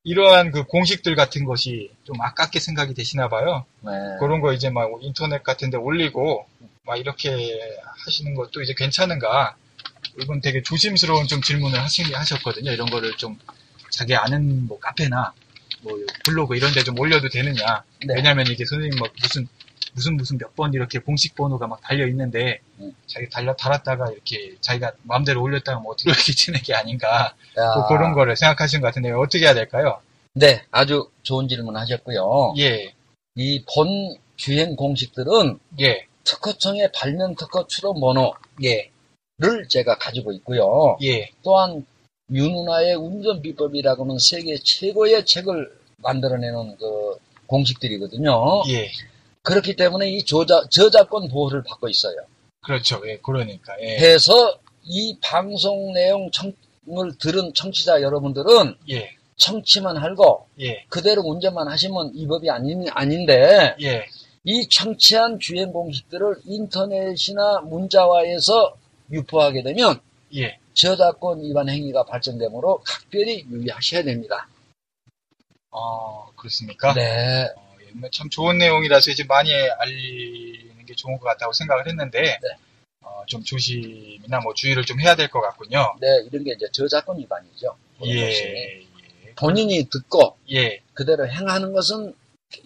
이러한 0.02 0.50
그 0.50 0.64
공식들 0.64 1.16
같은 1.16 1.46
것이 1.46 1.90
좀 2.04 2.20
아깝게 2.20 2.60
생각이 2.60 2.92
되시나 2.92 3.28
봐요. 3.28 3.64
네. 3.80 3.90
그런 4.20 4.40
거 4.42 4.52
이제 4.52 4.68
막 4.68 4.90
인터넷 5.00 5.42
같은 5.42 5.70
데 5.70 5.78
올리고 5.78 6.46
막 6.84 6.98
이렇게 6.98 7.30
하시는 8.04 8.34
것도 8.34 8.60
이제 8.60 8.74
괜찮은가? 8.76 9.56
이건 10.20 10.42
되게 10.42 10.62
조심스러운 10.62 11.26
좀 11.26 11.40
질문을 11.40 11.80
하신, 11.80 12.14
하셨거든요. 12.14 12.70
이런 12.72 12.90
거를 12.90 13.16
좀 13.16 13.38
자기 13.90 14.14
아는 14.14 14.66
뭐 14.68 14.78
카페나 14.78 15.32
뭐 15.80 15.98
블로그 16.24 16.56
이런 16.56 16.72
데 16.72 16.82
좀 16.82 16.98
올려도 16.98 17.30
되느냐. 17.30 17.82
네. 18.06 18.14
왜냐면 18.16 18.46
이게 18.48 18.66
선생님 18.66 18.98
막 18.98 19.10
무슨 19.22 19.48
무슨 19.94 20.16
무슨 20.16 20.38
몇 20.38 20.54
번 20.54 20.72
이렇게 20.74 20.98
공식 20.98 21.34
번호가 21.34 21.66
막 21.66 21.80
달려 21.80 22.06
있는데 22.08 22.60
음. 22.80 22.94
자기 23.06 23.28
달려 23.30 23.54
달았다가 23.54 24.10
이렇게 24.10 24.54
자기가 24.60 24.92
마음대로 25.02 25.42
올렸다가 25.42 25.80
뭐 25.80 25.92
어떻게 25.92 26.10
이렇게 26.10 26.32
치는 26.34 26.60
게 26.60 26.74
아닌가 26.74 27.34
야, 27.56 27.74
뭐 27.74 27.86
그런 27.88 28.12
거를 28.12 28.36
생각하시는 28.36 28.80
것 28.80 28.88
같은데 28.88 29.10
어떻게 29.12 29.44
해야 29.44 29.54
될까요? 29.54 30.00
네. 30.34 30.62
아주 30.70 31.08
좋은 31.22 31.48
질문 31.48 31.76
하셨고요. 31.76 32.54
예, 32.58 32.92
이본 33.36 34.16
주행 34.36 34.74
공식들은 34.76 35.58
예, 35.80 36.06
특허청의 36.24 36.90
발명 36.92 37.34
특허 37.36 37.66
출원 37.68 38.00
번호를 38.00 38.32
예, 38.64 38.90
제가 39.68 39.96
가지고 39.98 40.32
있고요. 40.32 40.96
예, 41.02 41.30
또한 41.42 41.86
윤은아의 42.32 42.94
운전 42.94 43.42
비법이라고는 43.42 44.18
세계 44.18 44.56
최고의 44.56 45.24
책을 45.26 45.78
만들어내는 45.98 46.76
그 46.78 47.16
공식들이거든요. 47.46 48.62
예. 48.70 48.90
그렇기 49.44 49.76
때문에 49.76 50.10
이 50.10 50.24
저자, 50.24 50.62
저작권 50.70 51.28
보호를 51.28 51.62
받고 51.62 51.88
있어요. 51.88 52.16
그렇죠. 52.62 53.00
예, 53.06 53.18
그러니까. 53.18 53.74
예, 53.80 53.96
해서 53.98 54.58
이 54.82 55.16
방송 55.22 55.92
내용 55.92 56.30
청을 56.30 57.18
들은 57.20 57.52
청취자 57.54 58.00
여러분들은 58.02 58.76
예, 58.90 59.10
청취만 59.36 59.98
하고 59.98 60.48
예, 60.60 60.84
그대로 60.88 61.22
운전만 61.22 61.68
하시면 61.68 62.12
이 62.14 62.26
법이 62.26 62.50
아닌, 62.50 62.86
아닌데 62.90 63.76
예, 63.82 64.06
이 64.44 64.66
청취한 64.68 65.38
주행 65.40 65.72
공식들을 65.72 66.36
인터넷이나 66.46 67.60
문자화해서 67.60 68.76
유포하게 69.12 69.62
되면 69.62 70.00
예. 70.34 70.58
저작권 70.72 71.42
위반 71.42 71.68
행위가 71.68 72.04
발생되므로 72.04 72.82
각별히 72.84 73.44
유의하셔야 73.50 74.02
됩니다. 74.02 74.48
어, 75.70 76.30
그렇습니까? 76.34 76.94
네. 76.94 77.48
어, 77.94 77.96
예, 77.96 78.00
뭐참 78.00 78.28
좋은 78.30 78.58
내용이라서 78.58 79.10
이제 79.10 79.24
많이 79.24 79.52
알리는 79.52 80.84
게 80.86 80.94
좋은 80.94 81.18
것 81.18 81.24
같다고 81.24 81.52
생각을 81.52 81.86
했는데, 81.88 82.20
네. 82.22 82.48
어, 83.00 83.24
좀 83.26 83.42
조심이나 83.44 84.40
뭐 84.40 84.54
주의를 84.54 84.84
좀 84.84 85.00
해야 85.00 85.14
될 85.14 85.28
것 85.28 85.40
같군요. 85.40 85.94
네, 86.00 86.06
이런 86.30 86.44
게 86.44 86.52
이제 86.52 86.66
저작권 86.72 87.18
위반이죠. 87.18 87.76
예, 88.06 88.10
예, 88.10 88.84
본인이 89.36 89.88
듣고 89.90 90.36
예. 90.52 90.80
그대로 90.94 91.28
행하는 91.28 91.72
것은 91.72 92.14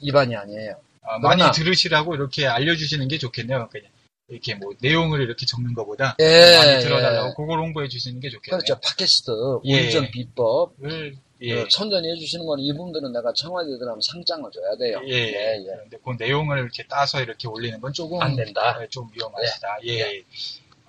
위반이 0.03 0.37
아니에요. 0.37 0.77
어, 1.03 1.19
많이 1.21 1.43
들으시라고 1.53 2.15
이렇게 2.15 2.47
알려주시는 2.47 3.09
게 3.09 3.19
좋겠네요. 3.19 3.69
그냥 3.71 3.89
이렇게 4.29 4.55
뭐 4.55 4.73
내용을 4.81 5.23
이렇게 5.23 5.47
적는 5.47 5.73
것보다 5.75 6.17
예, 6.21 6.57
많이 6.59 6.83
들어달라고 6.83 7.29
예. 7.31 7.33
그걸 7.37 7.61
홍보해 7.61 7.89
주시는 7.89 8.21
게 8.21 8.29
좋겠네요. 8.29 8.59
그렇죠. 8.59 8.79
팟캐스트, 8.81 9.31
예. 9.65 9.85
운전 9.85 10.11
비법, 10.11 10.75
을, 10.85 11.17
예. 11.41 11.55
그 11.55 11.67
선전해 11.71 12.17
주시는 12.17 12.47
건 12.47 12.59
이분들은 12.59 13.13
내가 13.13 13.33
청와대 13.33 13.69
들어가면 13.69 14.01
상장을 14.01 14.51
줘야 14.51 14.77
돼요. 14.77 15.01
예, 15.07 15.15
예, 15.15 15.57
예. 15.59 15.65
그런데 15.65 15.99
그 16.05 16.17
내용을 16.19 16.59
이렇게 16.59 16.85
따서 16.89 17.21
이렇게 17.23 17.47
올리는 17.49 17.81
건 17.81 17.93
조금 17.93 18.21
안 18.21 18.35
된다. 18.35 18.79
네, 18.79 18.87
좀 18.89 19.09
위험하시다. 19.15 19.79
예. 19.87 20.25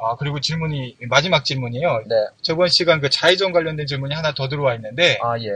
아, 0.01 0.15
그리고 0.15 0.39
질문이, 0.39 0.95
마지막 1.09 1.43
질문이요. 1.43 2.03
네. 2.07 2.15
저번 2.41 2.69
시간 2.69 3.01
그 3.01 3.09
좌회전 3.09 3.51
관련된 3.51 3.85
질문이 3.85 4.15
하나 4.15 4.33
더 4.33 4.47
들어와 4.47 4.73
있는데, 4.75 5.19
아, 5.21 5.37
예. 5.39 5.49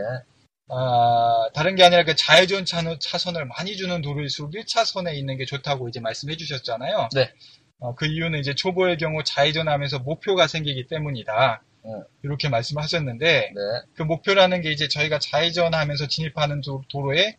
아, 0.67 1.49
다른 1.53 1.75
게 1.75 1.83
아니라 1.83 2.03
그 2.03 2.15
좌회전 2.15 2.65
차선, 2.65 2.97
차선을 2.99 3.45
많이 3.45 3.77
주는 3.77 4.01
도로일수록 4.01 4.51
1차선에 4.51 5.15
있는 5.15 5.37
게 5.37 5.45
좋다고 5.45 5.87
이제 5.87 6.01
말씀해 6.01 6.35
주셨잖아요. 6.35 7.09
네. 7.13 7.31
어, 7.79 7.95
그 7.95 8.05
이유는 8.05 8.39
이제 8.39 8.53
초보의 8.53 8.97
경우 8.97 9.23
좌회전하면서 9.23 9.99
목표가 9.99 10.47
생기기 10.47 10.87
때문이다. 10.87 11.61
네. 11.85 11.91
이렇게 12.23 12.49
말씀하셨는데 12.49 13.25
네. 13.25 13.61
그 13.95 14.03
목표라는 14.03 14.61
게 14.61 14.71
이제 14.71 14.87
저희가 14.87 15.19
좌회전하면서 15.19 16.07
진입하는 16.07 16.61
도, 16.61 16.83
도로에 16.89 17.37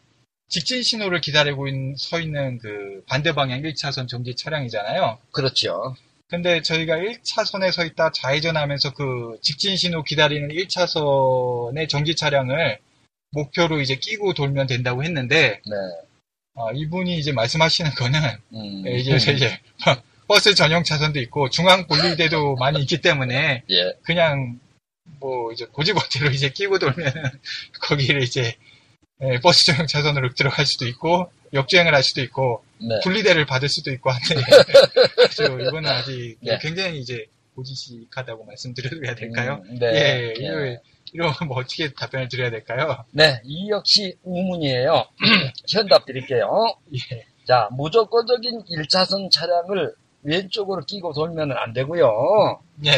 직진 0.49 0.83
신호를 0.83 1.21
기다리고 1.21 1.67
있는, 1.69 1.97
서 1.97 2.21
있는 2.21 2.59
그 2.59 3.03
반대 3.09 3.33
방향 3.33 3.63
1차선 3.63 4.09
정지 4.09 4.35
차량이잖아요. 4.37 5.19
그렇죠. 5.33 5.97
근데 6.29 6.63
저희가 6.63 6.97
1차선에 6.97 7.73
서 7.73 7.85
있다 7.85 8.11
좌회전하면서 8.13 8.95
그 8.95 9.39
직진 9.41 9.77
신호 9.77 10.03
기다리는 10.03 10.49
1차선의 10.49 11.89
정지 11.89 12.15
차량을 12.15 12.79
목표로 13.31 13.81
이제 13.81 13.97
끼고 13.97 14.35
돌면 14.35 14.67
된다고 14.67 15.03
했는데 15.03 15.61
네. 15.65 15.77
어, 16.55 16.71
이분이 16.73 17.19
이제 17.19 17.33
말씀하시는 17.33 17.91
거는 17.93 18.21
음. 18.55 18.87
이게 18.87 19.17
이제 19.17 19.61
버스 20.27 20.55
전용 20.55 20.85
차선도 20.85 21.21
있고 21.21 21.51
중앙 21.51 21.87
분리대도 21.87 22.57
많이 22.61 22.81
있기 22.81 23.01
때문에 23.01 23.63
예. 23.69 23.93
그냥 24.03 24.59
뭐 25.21 25.53
이제 25.53 25.67
고지고대로 25.67 26.31
이제 26.31 26.49
끼고 26.49 26.79
돌면 26.79 27.13
거기를 27.81 28.23
이제 28.23 28.55
예, 29.23 29.39
버스 29.41 29.65
전용 29.65 29.87
차선으로 29.87 30.35
들어갈 30.35 30.67
수도 30.67 30.87
있고 30.87 31.31
역주행을 31.53 31.95
할 31.95 32.03
수도 32.03 32.21
있고 32.23 32.65
네. 32.81 33.01
분리대를 33.03 33.47
받을 33.47 33.69
수도 33.69 33.91
있고 33.93 34.11
한데 34.11 34.35
그래서 35.17 35.45
이거는 35.61 35.89
아직 35.89 36.37
네. 36.41 36.59
굉장히 36.61 36.99
이제 37.01 37.27
고지식하다고 37.55 38.45
말씀드려야 38.45 39.15
될까요? 39.15 39.63
음, 39.67 39.79
네. 39.79 39.87
예, 39.87 40.01
네. 40.01 40.35
이거 40.39 40.83
이러면 41.13 41.35
뭐 41.47 41.59
어떻게 41.59 41.93
답변을 41.93 42.29
드려야 42.29 42.51
될까요? 42.51 43.05
네, 43.13 43.41
이 43.45 43.71
역시 43.71 44.17
의문이에요. 44.25 45.07
현답 45.71 46.05
드릴게요. 46.07 46.77
예, 46.93 47.25
자, 47.47 47.69
무조건적인 47.71 48.65
1차선 48.65 49.31
차량을 49.31 49.95
왼쪽으로 50.25 50.83
끼고 50.85 51.13
돌면 51.13 51.53
안 51.53 51.73
되고요. 51.73 52.61
예, 52.87 52.91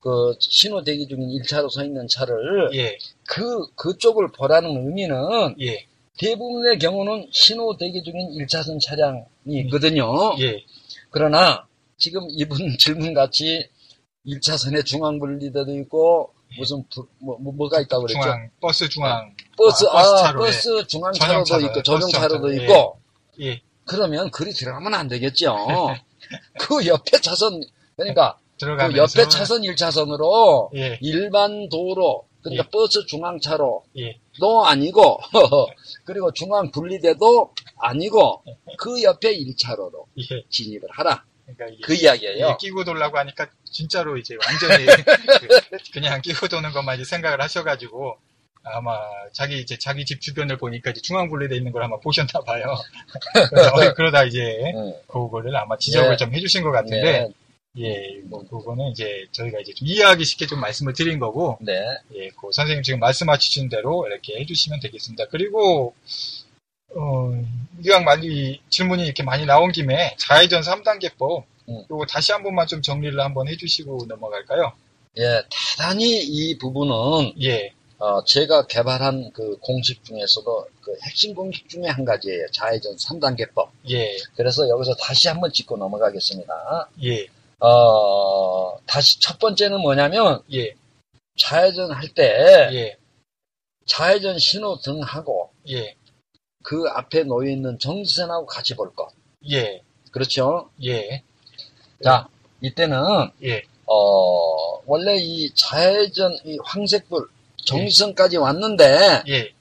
그 0.00 0.34
신호 0.38 0.84
대기 0.84 1.08
중인 1.08 1.28
1차로 1.42 1.70
서 1.70 1.82
있는 1.84 2.06
차를 2.08 2.70
예, 2.74 2.96
그 3.26 3.66
그쪽을 3.74 4.28
보라는 4.32 4.70
의미는 4.70 5.56
예, 5.60 5.86
대부분의 6.18 6.78
경우는 6.78 7.28
신호 7.32 7.76
대기 7.76 8.02
중인 8.02 8.30
1차선 8.38 8.80
차량이 8.80 9.24
있거든요. 9.64 10.06
예, 10.40 10.62
그러나 11.10 11.66
지금 11.96 12.26
이분 12.30 12.58
질문 12.78 13.14
같이 13.14 13.68
1차선에 14.26 14.84
중앙 14.84 15.18
분리대도 15.18 15.74
있고 15.80 16.32
무슨 16.58 16.84
부- 16.92 17.08
뭐, 17.18 17.36
뭐, 17.40 17.68
가 17.68 17.80
있다고 17.80 18.02
그랬죠? 18.06 18.20
중앙 18.22 18.50
버스 18.60 18.88
중앙 18.88 19.34
버스 19.56 19.84
아, 19.86 19.92
버스 19.92 20.24
아. 20.24 20.32
버스 20.34 20.86
중앙 20.86 21.12
차로도 21.12 21.60
있고 21.66 21.82
전용 21.82 22.08
차로도 22.10 22.48
차로, 22.48 22.52
예. 22.52 22.62
있고 22.64 22.98
예, 23.40 23.60
그러면 23.84 24.30
그리 24.30 24.52
들어가면 24.52 24.94
안 24.94 25.08
되겠죠. 25.08 25.56
그 26.58 26.86
옆에 26.86 27.20
차선 27.20 27.62
그러니까 27.96 28.38
그 28.58 28.96
옆에 28.96 29.28
차선 29.28 29.62
1차선으로 29.62 30.74
예, 30.76 30.98
일반 31.02 31.68
도로 31.68 32.26
그러니까 32.42 32.64
예. 32.64 32.70
버스 32.70 33.04
중앙 33.06 33.40
차로도 33.40 33.84
예, 33.98 34.18
아니고 34.64 35.18
그리고 36.04 36.32
중앙 36.32 36.70
분리대도 36.70 37.52
아니고 37.78 38.44
그 38.78 39.02
옆에 39.02 39.36
1차로로 39.36 40.04
예. 40.18 40.44
진입을 40.48 40.88
하라. 40.90 41.24
그러니까 41.44 41.86
그 41.86 41.94
이야기예요. 41.94 42.46
예, 42.48 42.56
끼고 42.58 42.84
돌라고 42.84 43.18
하니까 43.18 43.48
진짜로 43.64 44.16
이제 44.16 44.36
완전히 44.46 44.86
그, 45.40 45.92
그냥 45.92 46.20
끼고 46.22 46.48
도는 46.48 46.72
것만 46.72 47.04
생각을 47.04 47.40
하셔가지고 47.40 48.18
아마 48.74 48.98
자기 49.32 49.60
이제 49.60 49.78
자기 49.78 50.04
집 50.04 50.20
주변을 50.20 50.58
보니까 50.58 50.90
이제 50.90 51.00
중앙 51.00 51.28
분리돼 51.28 51.56
있는 51.56 51.72
걸 51.72 51.82
아마 51.82 51.98
보셨나 51.98 52.40
봐요. 52.44 52.76
그러다 53.96 54.24
이제 54.24 54.40
네. 54.40 55.00
그거를 55.06 55.54
아마 55.56 55.76
지적을 55.78 56.12
예. 56.12 56.16
좀 56.16 56.34
해주신 56.34 56.62
것 56.62 56.72
같은데 56.72 57.20
네. 57.20 57.28
예, 57.78 58.20
뭐 58.24 58.42
그거는 58.48 58.90
이제 58.90 59.26
저희가 59.32 59.60
이제 59.60 59.72
좀 59.74 59.86
이해하기 59.86 60.24
쉽게 60.24 60.46
좀 60.46 60.60
말씀을 60.60 60.94
드린 60.94 61.18
거고 61.18 61.58
네. 61.60 61.72
예, 62.14 62.28
그 62.30 62.48
선생님 62.52 62.82
지금 62.82 63.00
말씀하신 63.00 63.68
대로 63.68 64.06
이렇게 64.06 64.38
해주시면 64.40 64.80
되겠습니다. 64.80 65.26
그리고 65.30 65.94
어, 66.94 67.44
이왕 67.84 68.04
많이 68.04 68.60
질문이 68.70 69.04
이렇게 69.04 69.22
많이 69.22 69.44
나온 69.44 69.70
김에 69.72 70.16
좌회전 70.18 70.62
3단계법 70.62 71.44
음. 71.68 71.84
요거 71.90 72.06
다시 72.06 72.32
한 72.32 72.42
번만 72.42 72.66
좀 72.66 72.80
정리를 72.80 73.18
한번 73.20 73.48
해주시고 73.48 74.06
넘어갈까요? 74.08 74.72
예, 75.18 75.42
대단히 75.50 76.22
이 76.22 76.56
부분은 76.58 77.34
예, 77.42 77.72
어, 77.98 78.22
제가 78.24 78.66
개발한 78.66 79.30
그 79.32 79.56
공식 79.58 80.04
중에서도 80.04 80.66
그 80.82 80.94
핵심 81.04 81.34
공식 81.34 81.68
중에 81.68 81.86
한 81.86 82.04
가지예요. 82.04 82.46
좌회전 82.52 82.94
3단계법. 82.96 83.68
예, 83.90 84.16
그래서 84.36 84.68
여기서 84.68 84.94
다시 84.96 85.28
한번 85.28 85.50
짚고 85.50 85.76
넘어가겠습니다. 85.78 86.88
예, 87.04 87.26
어, 87.60 88.78
다시 88.86 89.18
첫 89.20 89.38
번째는 89.38 89.80
뭐냐면 89.80 90.42
예, 90.52 90.74
좌회전 91.38 91.90
할 91.92 92.08
때 92.14 92.68
예, 92.72 92.96
좌회전 93.86 94.38
신호 94.38 94.78
등하고 94.80 95.50
예, 95.70 95.94
그 96.62 96.84
앞에 96.94 97.22
놓여 97.24 97.48
있는 97.50 97.78
정지선하고 97.78 98.44
같이 98.46 98.74
볼 98.74 98.94
것. 98.94 99.08
예, 99.50 99.80
그렇죠? 100.10 100.68
예, 100.84 101.22
자, 102.04 102.28
이때는 102.60 102.98
예, 103.44 103.62
어, 103.86 104.82
원래 104.84 105.16
이 105.16 105.50
좌회전 105.54 106.36
이 106.44 106.58
황색불 106.62 107.26
정지선까지 107.66 108.38
왔는데 108.38 109.22
예, 109.28 109.52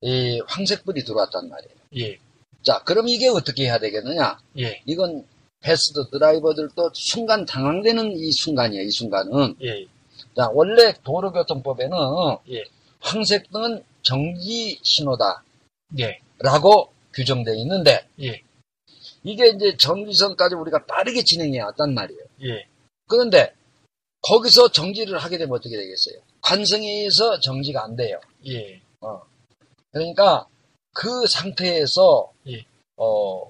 이 0.00 0.40
황색불이 0.46 1.04
들어왔단 1.04 1.48
말이에요. 1.48 1.74
예, 1.98 2.18
자, 2.62 2.82
그럼 2.84 3.08
이게 3.08 3.28
어떻게 3.28 3.64
해야 3.64 3.78
되겠느냐? 3.78 4.38
예, 4.58 4.80
이건 4.86 5.26
패스트 5.60 6.08
드라이버들도 6.10 6.90
순간 6.94 7.44
당황되는 7.44 8.12
이 8.12 8.32
순간이에요. 8.32 8.82
이 8.82 8.90
순간은. 8.90 9.56
예, 9.62 9.86
자, 10.36 10.48
원래 10.52 10.94
도로교통법에는 11.02 11.96
예. 12.50 12.64
황색등은 13.00 13.82
정지 14.02 14.78
신호다. 14.82 15.42
예, 15.98 16.20
라고 16.38 16.92
규정되어 17.12 17.54
있는데, 17.54 18.06
예, 18.22 18.42
이게 19.24 19.48
이제 19.48 19.76
정지선까지 19.76 20.54
우리가 20.54 20.84
빠르게 20.86 21.22
진행해 21.22 21.60
왔단 21.60 21.94
말이에요. 21.94 22.22
예, 22.44 22.66
그런데, 23.08 23.52
거기서 24.22 24.72
정지를 24.72 25.18
하게 25.18 25.38
되면 25.38 25.54
어떻게 25.54 25.76
되겠어요? 25.76 26.20
관성에 26.40 26.86
의해서 26.86 27.40
정지가 27.40 27.82
안 27.84 27.96
돼요. 27.96 28.20
예, 28.46 28.80
그러니까, 29.92 30.46
그 30.92 31.26
상태에서, 31.26 32.32
예. 32.48 32.64
어, 32.96 33.42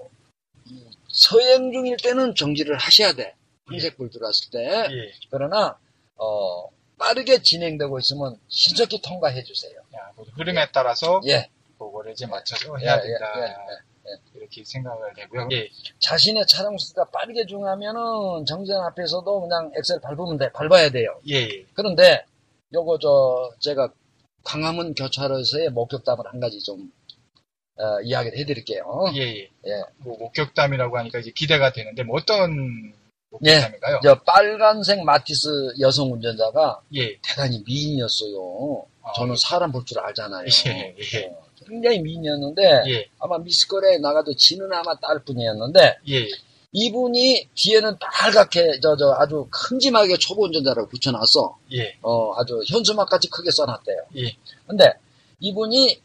이 0.67 0.85
서행 1.09 1.73
중일 1.73 1.97
때는 1.97 2.35
정지를 2.35 2.77
하셔야 2.77 3.13
돼. 3.13 3.35
황색불 3.67 4.11
들어왔을 4.11 4.51
때. 4.51 4.89
예. 4.91 5.13
그러나 5.31 5.79
어, 6.17 6.69
빠르게 6.99 7.43
진행되고 7.43 7.99
있으면 7.99 8.39
신속히 8.49 9.01
통과해 9.01 9.43
주세요. 9.43 9.79
야, 9.95 10.11
그 10.17 10.23
흐름에 10.23 10.69
따라서 10.73 11.21
예, 11.27 11.49
그거를 11.79 12.13
이제 12.13 12.27
맞춰서 12.27 12.75
예, 12.81 12.87
해야 12.87 12.97
예, 12.99 13.03
된다. 13.03 13.33
예, 13.37 13.43
예. 13.43 14.19
이렇게 14.35 14.65
생각을 14.65 15.13
되고요. 15.15 15.49
예, 15.53 15.69
자신의 16.01 16.47
차량 16.47 16.77
수가 16.79 17.05
빠르게 17.11 17.45
중하면은 17.47 18.47
정전 18.47 18.83
앞에서도 18.87 19.41
그냥 19.43 19.71
엑셀 19.77 20.01
밟으면 20.01 20.39
돼, 20.39 20.51
밟아야 20.51 20.91
돼요. 20.91 21.21
예, 21.29 21.35
예, 21.43 21.67
그런데 21.75 22.25
요거 22.73 22.99
저 23.01 23.51
제가 23.61 23.93
광화문 24.45 24.95
교차로에서의 24.95 25.71
목격담을 25.71 26.25
한 26.27 26.41
가지 26.41 26.61
좀 26.63 26.91
어, 27.77 28.01
이야기를 28.03 28.39
해드릴게요. 28.39 28.85
예, 29.15 29.21
예. 29.21 29.51
예. 29.67 29.83
뭐 29.99 30.17
목격담이라고 30.19 30.99
하니까 30.99 31.21
이제 31.21 31.31
기대가 31.35 31.73
되는데 31.73 32.03
뭐 32.03 32.17
어떤 32.19 32.51
예. 33.45 33.55
목격담인가요? 33.55 34.01
저 34.03 34.21
빨간색 34.23 35.03
마티스 35.05 35.49
여성 35.81 36.13
운전자가 36.13 36.81
예, 36.95 37.17
대단히 37.23 37.63
미인이었어요. 37.67 38.85
아, 39.03 39.13
저는 39.15 39.37
사람 39.37 39.71
볼 39.73 39.85
줄 39.85 39.99
알잖아요. 40.01 40.47
예, 40.67 40.95
예. 41.15 41.27
어, 41.27 41.45
굉장히 41.67 42.01
미인이었는데 42.01 42.83
예, 42.89 43.09
아마 43.21 43.39
미스코리아에 43.39 43.99
나가도 43.99 44.35
지는 44.35 44.73
아마 44.73 44.95
딸 44.99 45.21
뿐이었는데 45.25 45.99
예, 46.09 46.27
이분이 46.73 47.49
뒤에는 47.55 47.99
빨갛게 47.99 48.81
저 48.81 48.97
저 48.97 49.13
아주 49.19 49.47
큼지막하게 49.51 50.17
초보 50.19 50.45
운전자라고 50.45 50.89
붙여놨어. 50.89 51.57
예, 51.73 51.97
어 52.03 52.35
아주 52.39 52.63
현수막같이 52.69 53.29
크게 53.31 53.51
써놨대요. 53.51 53.97
예, 54.17 54.37
근데 54.67 54.93
이분이 55.41 56.01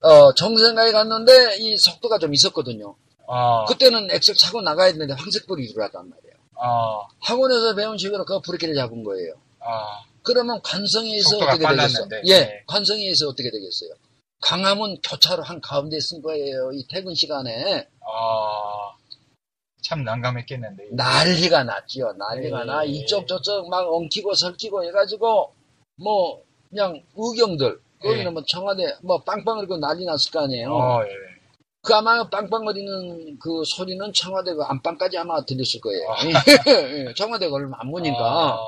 어 0.00 0.32
정생가에 0.34 0.90
갔는데 0.92 1.56
이 1.58 1.76
속도가 1.78 2.18
좀 2.18 2.34
있었거든요. 2.34 2.94
아, 3.28 3.64
그때는 3.66 4.10
엑셀 4.10 4.34
차고 4.34 4.60
나가야 4.62 4.92
되는데 4.92 5.14
황색불이 5.14 5.68
들어왔단 5.68 6.08
말이에요. 6.10 6.34
아, 6.60 7.06
학원에서 7.20 7.74
배운 7.74 7.96
식으로 7.96 8.24
그 8.24 8.40
브레이크를 8.40 8.74
잡은 8.74 9.04
거예요. 9.04 9.34
아, 9.60 10.02
그러면 10.22 10.60
관성에서 10.62 11.36
어떻게 11.36 11.52
되겠어? 11.52 11.64
빨랐는데. 11.68 12.22
예, 12.26 12.40
네. 12.40 12.62
관성에서 12.66 13.28
어떻게 13.28 13.50
되겠어요? 13.50 13.90
강화문 14.40 15.00
교차로 15.02 15.42
한 15.44 15.60
가운데 15.60 15.98
쓴 16.00 16.20
거예요. 16.20 16.72
이 16.72 16.84
퇴근 16.88 17.14
시간에 17.14 17.86
아, 18.00 18.92
참 19.82 20.04
난감했겠는데. 20.04 20.88
난리가 20.92 21.64
났지요. 21.64 22.12
난리가 22.12 22.60
네. 22.60 22.64
나. 22.64 22.84
이쪽 22.84 23.26
저쪽 23.26 23.68
막 23.68 23.86
엉키고 23.86 24.34
설키고 24.34 24.84
해가지고 24.84 25.52
뭐 26.02 26.42
그냥 26.70 27.02
의경들 27.16 27.80
거기는 28.00 28.24
네. 28.24 28.30
뭐 28.30 28.42
청와대 28.46 28.94
뭐 29.02 29.22
빵빵거리고 29.22 29.76
난리 29.78 30.04
났을 30.04 30.30
거 30.32 30.40
아니에요. 30.40 30.72
어, 30.72 31.02
예, 31.04 31.08
그 31.82 31.94
아마 31.94 32.28
빵빵거리는 32.28 33.38
그 33.38 33.62
소리는 33.64 34.12
청와대 34.14 34.54
그 34.54 34.62
안방까지 34.62 35.18
아마 35.18 35.44
들렸을 35.44 35.80
거예요. 35.80 36.10
아. 36.10 36.16
예, 37.08 37.14
청와대가 37.14 37.54
얼마 37.54 37.76
안 37.80 37.90
보니까. 37.90 38.16
아, 38.18 38.58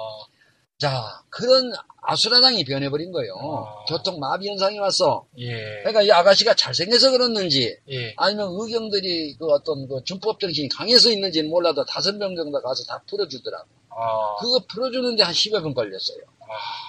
자, 0.78 1.22
그런 1.30 1.72
아수라장이 2.02 2.64
변해버린 2.64 3.12
거예요. 3.12 3.34
아. 3.36 3.84
교통 3.86 4.18
마비 4.18 4.48
현상이 4.48 4.78
왔어. 4.78 5.24
예. 5.38 5.48
그러니까 5.80 6.02
이 6.02 6.10
아가씨가 6.10 6.54
잘생겨서 6.54 7.12
그렇는지, 7.12 7.78
예. 7.90 8.14
아니면 8.16 8.48
의경들이 8.50 9.36
그 9.38 9.46
어떤 9.46 9.88
그 9.88 10.02
준법 10.04 10.40
정신이 10.40 10.68
강해서 10.68 11.10
있는지는 11.10 11.48
몰라도 11.48 11.84
다섯 11.84 12.14
명 12.16 12.34
정도 12.34 12.60
가서 12.60 12.84
다 12.84 13.00
풀어주더라고. 13.08 13.66
아. 13.90 14.36
그거 14.40 14.60
풀어주는데 14.68 15.22
한 15.22 15.32
10여 15.32 15.62
분 15.62 15.72
걸렸어요. 15.74 16.18
아. 16.40 16.46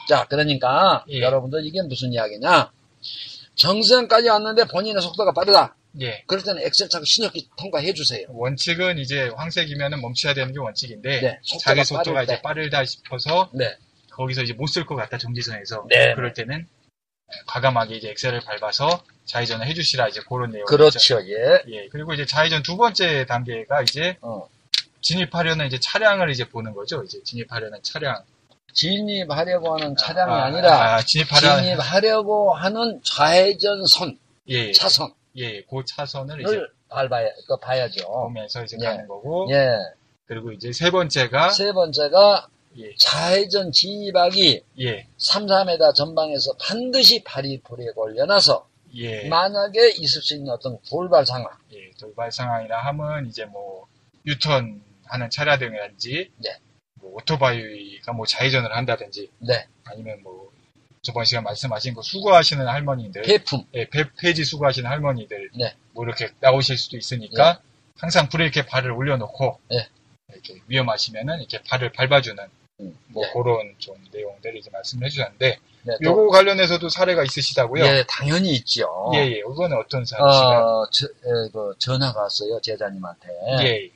자, 0.09 0.25
그러니까 0.27 1.05
예. 1.09 1.21
여러분들 1.21 1.65
이게 1.65 1.81
무슨 1.83 2.11
이야기냐? 2.11 2.71
정선까지 3.55 4.27
왔는데 4.29 4.65
본인의 4.65 5.01
속도가 5.01 5.31
빠르다. 5.31 5.75
예. 6.01 6.23
그럴 6.27 6.43
때는 6.43 6.61
엑셀 6.63 6.89
차고 6.89 7.05
신호키 7.05 7.49
통과해 7.57 7.93
주세요. 7.93 8.25
원칙은 8.29 8.97
이제 8.97 9.29
황색이면은 9.35 10.01
멈춰야 10.01 10.33
되는 10.33 10.53
게 10.53 10.59
원칙인데 10.59 11.21
네, 11.21 11.39
속도가 11.43 11.63
자기 11.63 11.83
속도가 11.85 12.23
이제 12.23 12.35
때. 12.35 12.41
빠르다 12.41 12.83
싶어서 12.85 13.49
네. 13.53 13.75
거기서 14.11 14.41
이제 14.43 14.53
못 14.53 14.67
쓸 14.67 14.85
것 14.85 14.95
같다 14.95 15.17
정지선에서 15.17 15.85
네. 15.89 16.13
그럴 16.15 16.33
때는 16.33 16.67
과감하게 17.47 17.95
이제 17.95 18.09
엑셀을 18.11 18.41
밟아서 18.41 19.03
좌회전을 19.25 19.65
해주시라 19.67 20.07
이제 20.09 20.21
그런 20.29 20.51
내용 20.51 20.65
그렇죠, 20.65 21.19
예. 21.21 21.61
예 21.67 21.87
그리고 21.91 22.13
이제 22.13 22.25
좌회전 22.25 22.61
두 22.63 22.77
번째 22.77 23.25
단계가 23.25 23.81
이제 23.81 24.17
어. 24.21 24.47
진입하려는 25.01 25.67
이제 25.67 25.79
차량을 25.79 26.29
이제 26.29 26.47
보는 26.47 26.73
거죠 26.73 27.03
이제 27.03 27.21
진입하려는 27.23 27.79
차량 27.83 28.15
진입하려고 28.73 29.73
하는 29.75 29.95
차량이 29.95 30.31
아, 30.31 30.45
아, 30.45 30.49
니라 30.49 30.95
아, 30.95 31.01
진입하려 31.01 31.61
진입하려고 31.61 32.53
하는 32.53 33.01
좌회전 33.03 33.85
선, 33.87 34.17
예, 34.49 34.71
차선을 34.71 35.11
예, 35.37 35.61
그 35.63 35.83
차선을 35.85 36.41
이제 36.41 36.61
밟아야, 36.89 37.29
그 37.47 37.57
봐야죠. 37.57 38.07
보면서 38.07 38.63
이제 38.63 38.77
예. 38.79 38.85
가는 38.85 39.07
거고 39.07 39.47
예. 39.51 39.75
그리고 40.25 40.51
이제 40.51 40.71
세 40.71 40.89
번째가 40.91 41.49
세 41.49 41.71
번째가 41.71 42.47
예, 42.77 42.93
좌회전 42.99 43.71
진입하기 43.71 44.63
예, 44.81 45.07
3, 45.17 45.45
4m 45.45 45.93
전방에서 45.95 46.53
반드시 46.59 47.23
발이 47.23 47.61
불에 47.61 47.91
걸려놔서 47.93 48.67
예, 48.95 49.27
만약에 49.27 49.89
있을 49.89 50.21
수 50.21 50.35
있는 50.35 50.51
어떤 50.51 50.77
돌발 50.89 51.25
상황, 51.25 51.51
예, 51.73 51.91
돌발 51.99 52.31
상황이라 52.31 52.77
하면 52.85 53.27
이제 53.27 53.45
뭐 53.45 53.87
유턴 54.25 54.81
하는 55.05 55.29
차량이라든지 55.29 56.31
네. 56.37 56.57
뭐 56.95 57.13
오토바이가 57.15 58.13
뭐 58.13 58.25
좌회전을 58.25 58.75
한다든지 58.75 59.29
네, 59.39 59.67
아니면 59.85 60.21
뭐 60.23 60.44
저번 61.05 61.23
시간 61.23 61.43
말씀하신 61.43 61.93
거 61.93 62.01
수거하시는 62.01 62.67
할머니들, 62.67 63.21
폐품, 63.21 63.63
예, 63.75 63.85
폐, 63.87 64.03
폐지 64.19 64.43
수거하시는 64.43 64.89
할머니들 64.89 65.51
네. 65.55 65.75
뭐 65.93 66.03
이렇게 66.03 66.29
나오실 66.39 66.77
수도 66.77 66.97
있으니까 66.97 67.61
항상 67.97 68.27
불에 68.27 68.43
이렇게 68.45 68.65
발을 68.65 68.91
올려놓고 68.91 69.59
네. 69.69 69.87
이렇게 70.33 70.55
위험하시면은 70.67 71.39
이렇게 71.39 71.61
발을 71.61 71.91
밟아주는 71.91 72.43
음, 72.81 72.97
뭐 73.07 73.23
예. 73.23 73.31
그런 73.31 73.73
좀 73.77 73.95
내용들을 74.11 74.57
이제 74.57 74.69
말씀을 74.71 75.05
해주셨는데 75.05 75.59
네, 75.83 75.93
또, 76.03 76.09
요거 76.09 76.29
관련해서도 76.29 76.89
사례가 76.89 77.23
있으시다고요? 77.23 77.85
예, 77.85 78.03
당연히 78.09 78.53
있죠. 78.55 79.11
예, 79.13 79.19
예. 79.19 79.37
이거는 79.39 79.77
어떤 79.77 80.03
사례시가요? 80.03 80.59
어, 80.59 80.85
저, 80.91 81.05
예, 81.05 81.49
그 81.53 81.73
전화가 81.77 82.21
왔어요, 82.23 82.59
제자님한테. 82.61 83.27
예, 83.61 83.91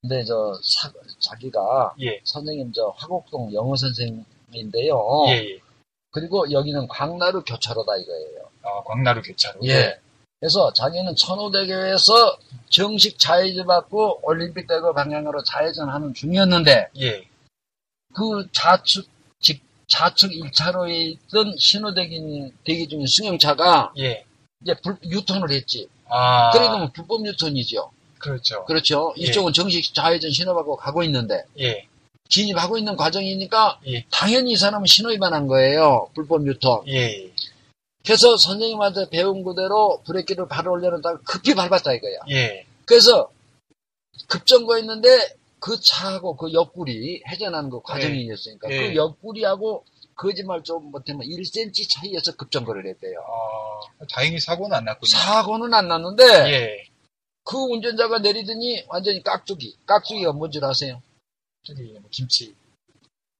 근데 0.00 0.24
저, 0.24 0.58
사- 0.64 0.90
자기가 1.20 1.94
예, 2.00 2.18
선생님 2.24 2.72
저 2.72 2.88
화곡동 2.96 3.52
영어 3.52 3.76
선생님인데요. 3.76 5.24
예, 5.28 5.32
예. 5.32 5.58
그리고 6.16 6.50
여기는 6.50 6.88
광나루 6.88 7.42
교차로다 7.44 7.94
이거예요. 7.98 8.48
아, 8.62 8.82
광나루 8.84 9.20
교차로. 9.20 9.60
예. 9.64 9.98
그래서 10.40 10.72
자기는 10.72 11.14
천호대교에서 11.14 12.38
정식 12.70 13.18
좌회전 13.18 13.66
받고 13.66 14.20
올림픽 14.22 14.66
대교 14.66 14.94
방향으로 14.94 15.42
좌회전하는 15.44 16.14
중이었는데 16.14 16.88
예, 17.00 17.26
그 18.14 18.46
좌측 18.52 19.06
직 19.40 19.62
좌측 19.88 20.30
1차로에 20.30 20.90
있던 21.28 21.54
신호대기 21.58 22.52
대기 22.64 22.88
중인 22.88 23.06
승용차가 23.06 23.92
예. 23.98 24.24
이제 24.62 24.74
불- 24.82 24.98
유턴을 25.04 25.50
했지. 25.50 25.86
아, 26.08 26.50
그래도 26.52 26.78
뭐 26.78 26.90
불법 26.94 27.26
유턴이죠. 27.26 27.90
그렇죠. 28.18 28.64
그렇죠. 28.64 29.14
예. 29.18 29.24
이쪽은 29.24 29.52
정식 29.52 29.94
좌회전 29.94 30.30
신호받고 30.30 30.76
가고 30.76 31.02
있는데 31.02 31.44
예, 31.60 31.86
진입하고 32.28 32.78
있는 32.78 32.96
과정이니까 32.96 33.80
예. 33.88 34.04
당연히 34.10 34.52
이 34.52 34.56
사람은 34.56 34.86
신호 34.86 35.10
위반한 35.10 35.46
거예요. 35.46 36.10
불법 36.14 36.46
유턴. 36.46 36.82
예, 36.88 37.30
그래서 38.04 38.36
선생님한테 38.36 39.10
배운 39.10 39.42
그대로 39.44 40.00
브레이크를 40.06 40.48
바로 40.48 40.72
올려놓다가 40.72 41.20
급히 41.24 41.54
밟았다 41.54 41.92
이거야. 41.94 42.18
예, 42.30 42.66
그래서 42.84 43.30
급정거 44.28 44.76
했는데 44.76 45.08
그 45.58 45.76
차하고 45.80 46.36
그 46.36 46.52
옆구리 46.52 47.22
회전하는 47.28 47.70
그 47.70 47.80
과정이었으니까 47.82 48.70
예. 48.70 48.88
그 48.88 48.96
옆구리하고 48.96 49.84
거짓말 50.14 50.62
좀 50.62 50.90
못하면 50.90 51.22
1cm 51.26 51.88
차이에서 51.90 52.36
급정거를 52.36 52.86
했대요. 52.86 53.18
아, 54.00 54.04
다행히 54.14 54.40
사고는 54.40 54.74
안 54.76 54.84
났군요. 54.84 55.08
사고는 55.08 55.74
안 55.74 55.88
났는데 55.88 56.24
예, 56.24 56.84
그 57.44 57.56
운전자가 57.58 58.18
내리더니 58.20 58.84
완전히 58.88 59.22
깍두기. 59.22 59.76
깍두기가 59.86 60.32
뭔 60.32 60.50
줄 60.50 60.64
아세요? 60.64 61.02
저기 61.66 61.82
뭐 62.00 62.08
김치. 62.10 62.54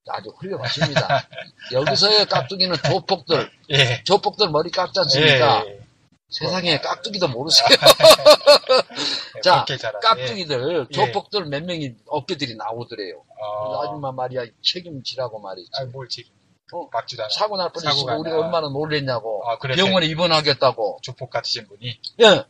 아주 0.08 0.30
훌륭하십니다. 0.38 1.28
여기서의 1.72 2.26
깍두기는 2.26 2.76
조폭들, 2.88 3.50
예, 3.70 4.02
조폭들 4.04 4.50
머리 4.50 4.70
깎지 4.70 5.00
않습니까? 5.00 5.64
예, 5.66 5.80
세상에 6.28 6.78
깍두기도 6.80 7.28
모르세요. 7.28 7.68
예. 9.36 9.40
자. 9.40 9.64
깍두기들, 10.02 10.86
예. 10.90 10.94
조폭들 10.94 11.46
몇 11.46 11.64
명이 11.64 11.94
어깨들이 12.06 12.56
나오더래요. 12.56 13.24
아, 13.40 13.82
아줌마 13.82 14.12
말이야 14.12 14.46
책임지라고 14.62 15.40
말이지. 15.40 15.70
아, 15.74 15.84
뭘 15.86 16.08
책임. 16.08 16.32
어, 16.72 16.88
막지도. 16.92 17.28
사고 17.30 17.56
날 17.56 17.70
뻔했으니까 17.72 17.96
사고가 17.96 18.16
우리가 18.16 18.36
나. 18.36 18.42
얼마나 18.44 18.68
놀랬냐고. 18.68 19.42
아, 19.48 19.58
병원에 19.58 20.06
입원하겠다고. 20.06 20.98
조폭 21.02 21.30
같으신 21.30 21.66
분이 21.68 22.00
예, 22.22 22.44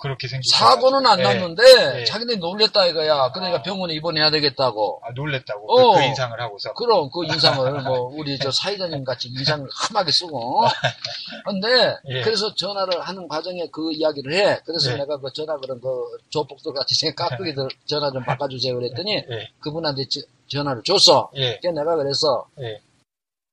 그렇게 0.00 0.28
생기 0.28 0.48
사고는 0.48 1.06
안 1.06 1.20
났는데 1.20 2.00
예. 2.00 2.04
자기네 2.04 2.36
놀랬다 2.36 2.86
이거야. 2.86 3.30
그러니까 3.32 3.58
아. 3.58 3.62
병원에 3.62 3.94
입원해야 3.94 4.30
되겠다고. 4.30 5.00
아, 5.04 5.10
놀랬다고. 5.14 5.72
어. 5.72 5.92
그, 5.92 5.98
그 5.98 6.04
인상을 6.04 6.40
하고서. 6.40 6.72
그럼 6.74 7.10
그 7.12 7.24
인상을 7.24 7.82
뭐 7.82 7.98
우리 8.16 8.38
저 8.38 8.50
사회자님 8.50 9.04
같이 9.04 9.28
인상을 9.28 9.66
험하게 9.90 10.10
쓰고. 10.12 10.64
근데 11.44 11.94
예. 12.08 12.22
그래서 12.22 12.54
전화를 12.54 13.00
하는 13.00 13.28
과정에 13.28 13.66
그 13.72 13.92
이야기를 13.92 14.32
해. 14.32 14.60
그래서 14.64 14.92
예. 14.92 14.96
내가 14.96 15.18
그 15.18 15.32
전화 15.34 15.56
그런 15.58 15.80
그 15.80 15.88
조폭들 16.30 16.72
같이 16.72 16.94
생긴 16.94 17.16
깍두기들 17.16 17.68
전화 17.86 18.10
좀 18.10 18.22
바꿔주세요 18.24 18.74
그랬더니 18.74 19.14
예, 19.16 19.48
그분한테 19.60 20.06
지- 20.08 20.24
전화를 20.48 20.82
줬어. 20.82 21.30
예, 21.36 21.58
그래서 21.60 21.78
내가 21.78 21.96
그래서 21.96 22.46
예. 22.60 22.80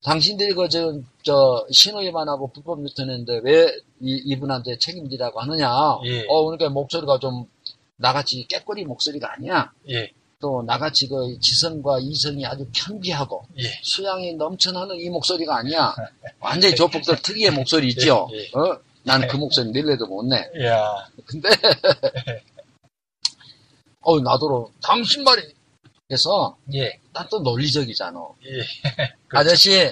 당신들이 0.03 0.53
그, 0.53 0.69
저, 0.69 0.93
저, 1.23 1.65
신호 1.71 1.99
위반하고 1.99 2.51
불법 2.51 2.83
유턴했는데 2.83 3.41
왜 3.43 3.65
이, 3.99 4.21
이분한테 4.25 4.77
책임지라고 4.79 5.39
하느냐. 5.41 5.67
예. 6.05 6.25
어, 6.27 6.45
그러니까 6.45 6.69
목소리가 6.69 7.19
좀 7.19 7.45
나같이 7.97 8.45
깨꼬리 8.47 8.86
목소리가 8.86 9.33
아니야. 9.33 9.71
예, 9.89 10.12
또 10.39 10.63
나같이 10.65 11.07
그 11.07 11.38
지성과 11.41 11.99
이성이 12.01 12.45
아주 12.45 12.65
편비하고 12.75 13.43
예. 13.60 13.63
수양이 13.81 14.33
넘쳐나는 14.36 14.95
이 14.97 15.10
목소리가 15.10 15.57
아니야. 15.57 15.95
완전히 16.39 16.75
조폭들 16.75 17.21
특유의 17.21 17.51
목소리 17.51 17.88
있죠. 17.89 18.29
예, 18.33 18.38
예. 18.38 18.49
어? 18.53 18.79
난그 19.03 19.38
목소리 19.38 19.71
낼래도 19.71 20.05
못 20.05 20.25
내. 20.25 20.45
이야, 20.60 21.07
근데, 21.25 21.49
어, 24.01 24.19
나도로, 24.19 24.71
당신 24.83 25.23
말이, 25.23 25.41
그래서, 26.17 26.58
예, 26.74 27.00
난또 27.13 27.39
논리적이잖아. 27.39 28.20
예. 28.46 28.62
아저씨, 29.38 29.91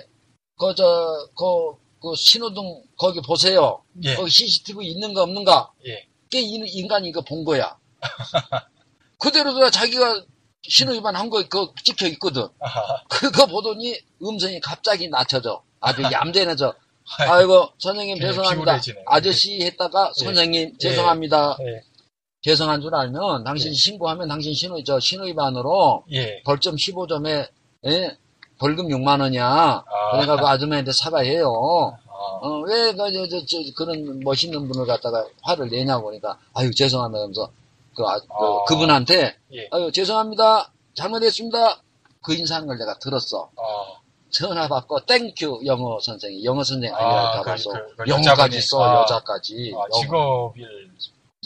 그, 0.58 0.74
저, 0.76 1.28
그, 1.38 1.76
그 2.02 2.16
신호등 2.16 2.84
거기 2.98 3.22
보세요. 3.22 3.84
예. 4.04 4.16
거기 4.16 4.30
CCTV 4.32 4.88
있는가 4.92 5.24
없는가? 5.24 5.72
예. 5.88 6.08
그 6.32 6.38
인- 6.38 6.66
인간이 6.68 7.10
이거 7.10 7.22
본 7.22 7.44
거야. 7.44 7.78
그대로 9.20 9.70
자기가 9.70 10.24
신호 10.62 10.94
위반한 10.94 11.30
거, 11.30 11.46
그 11.50 11.68
찍혀 11.84 12.08
있거든. 12.10 12.48
아하. 12.60 13.04
그거 13.10 13.46
보더니 13.46 14.00
음성이 14.24 14.60
갑자기 14.62 15.10
낮춰져. 15.10 15.64
아주 15.82 16.02
얌전해져. 16.04 16.74
아이고, 17.20 17.70
선생님 17.78 18.18
예, 18.18 18.22
죄송합니다. 18.22 18.80
아저씨 19.06 19.62
했다가 19.62 20.12
예. 20.18 20.24
선생님 20.24 20.78
죄송합니다. 20.80 21.58
예, 21.62 21.82
죄송한 22.46 22.80
줄 22.80 22.94
알면 22.94 23.44
당신 23.44 23.72
예. 23.72 23.74
신고하면 23.74 24.28
당신 24.28 24.54
신호, 24.54 24.82
저 24.84 25.00
신호 25.00 25.26
위반으로 25.26 26.04
예. 26.12 26.44
벌점 26.44 26.76
15점에 26.76 27.50
예? 27.88 28.18
벌금 28.60 28.88
6만 28.88 29.20
원이야. 29.20 29.44
아. 29.44 30.12
그러니까 30.12 30.38
그 30.38 30.46
아줌마한테 30.46 30.92
사과해요. 30.92 31.48
아, 32.08 32.14
어, 32.14 32.60
왜, 32.68 32.94
그, 32.94 32.98
저, 33.12 33.28
저, 33.28 33.46
저, 33.48 33.58
그런 33.76 34.20
멋있는 34.20 34.68
분을 34.68 34.86
갖다가 34.86 35.26
화를 35.42 35.70
내냐고 35.70 36.06
그러니까, 36.06 36.38
아유, 36.54 36.70
죄송합니다. 36.74 37.24
하면서, 37.24 37.50
그, 37.96 38.04
아, 38.04 38.20
그, 38.20 38.28
아. 38.30 38.64
그분한테, 38.68 39.36
예. 39.54 39.68
아유, 39.72 39.92
죄송합니다. 39.92 40.72
잘못했습니다. 40.94 41.82
그 42.22 42.36
인상을 42.36 42.78
내가 42.78 42.98
들었어. 43.00 43.50
아, 43.58 44.00
전화 44.30 44.68
받고, 44.68 45.00
thank 45.08 45.38
you, 45.38 45.62
영어 45.66 46.00
선생이. 46.00 46.46
영어 46.46 46.64
선생 46.64 46.94
아, 46.94 46.98
아니랄까 47.00 47.56
그. 47.56 47.64
그, 47.64 48.04
그 48.04 48.10
영어까지. 48.10 48.62
써, 48.62 48.84
아. 48.84 49.02
여자까지. 49.02 49.74
아. 49.76 50.00
직업을 50.00 50.92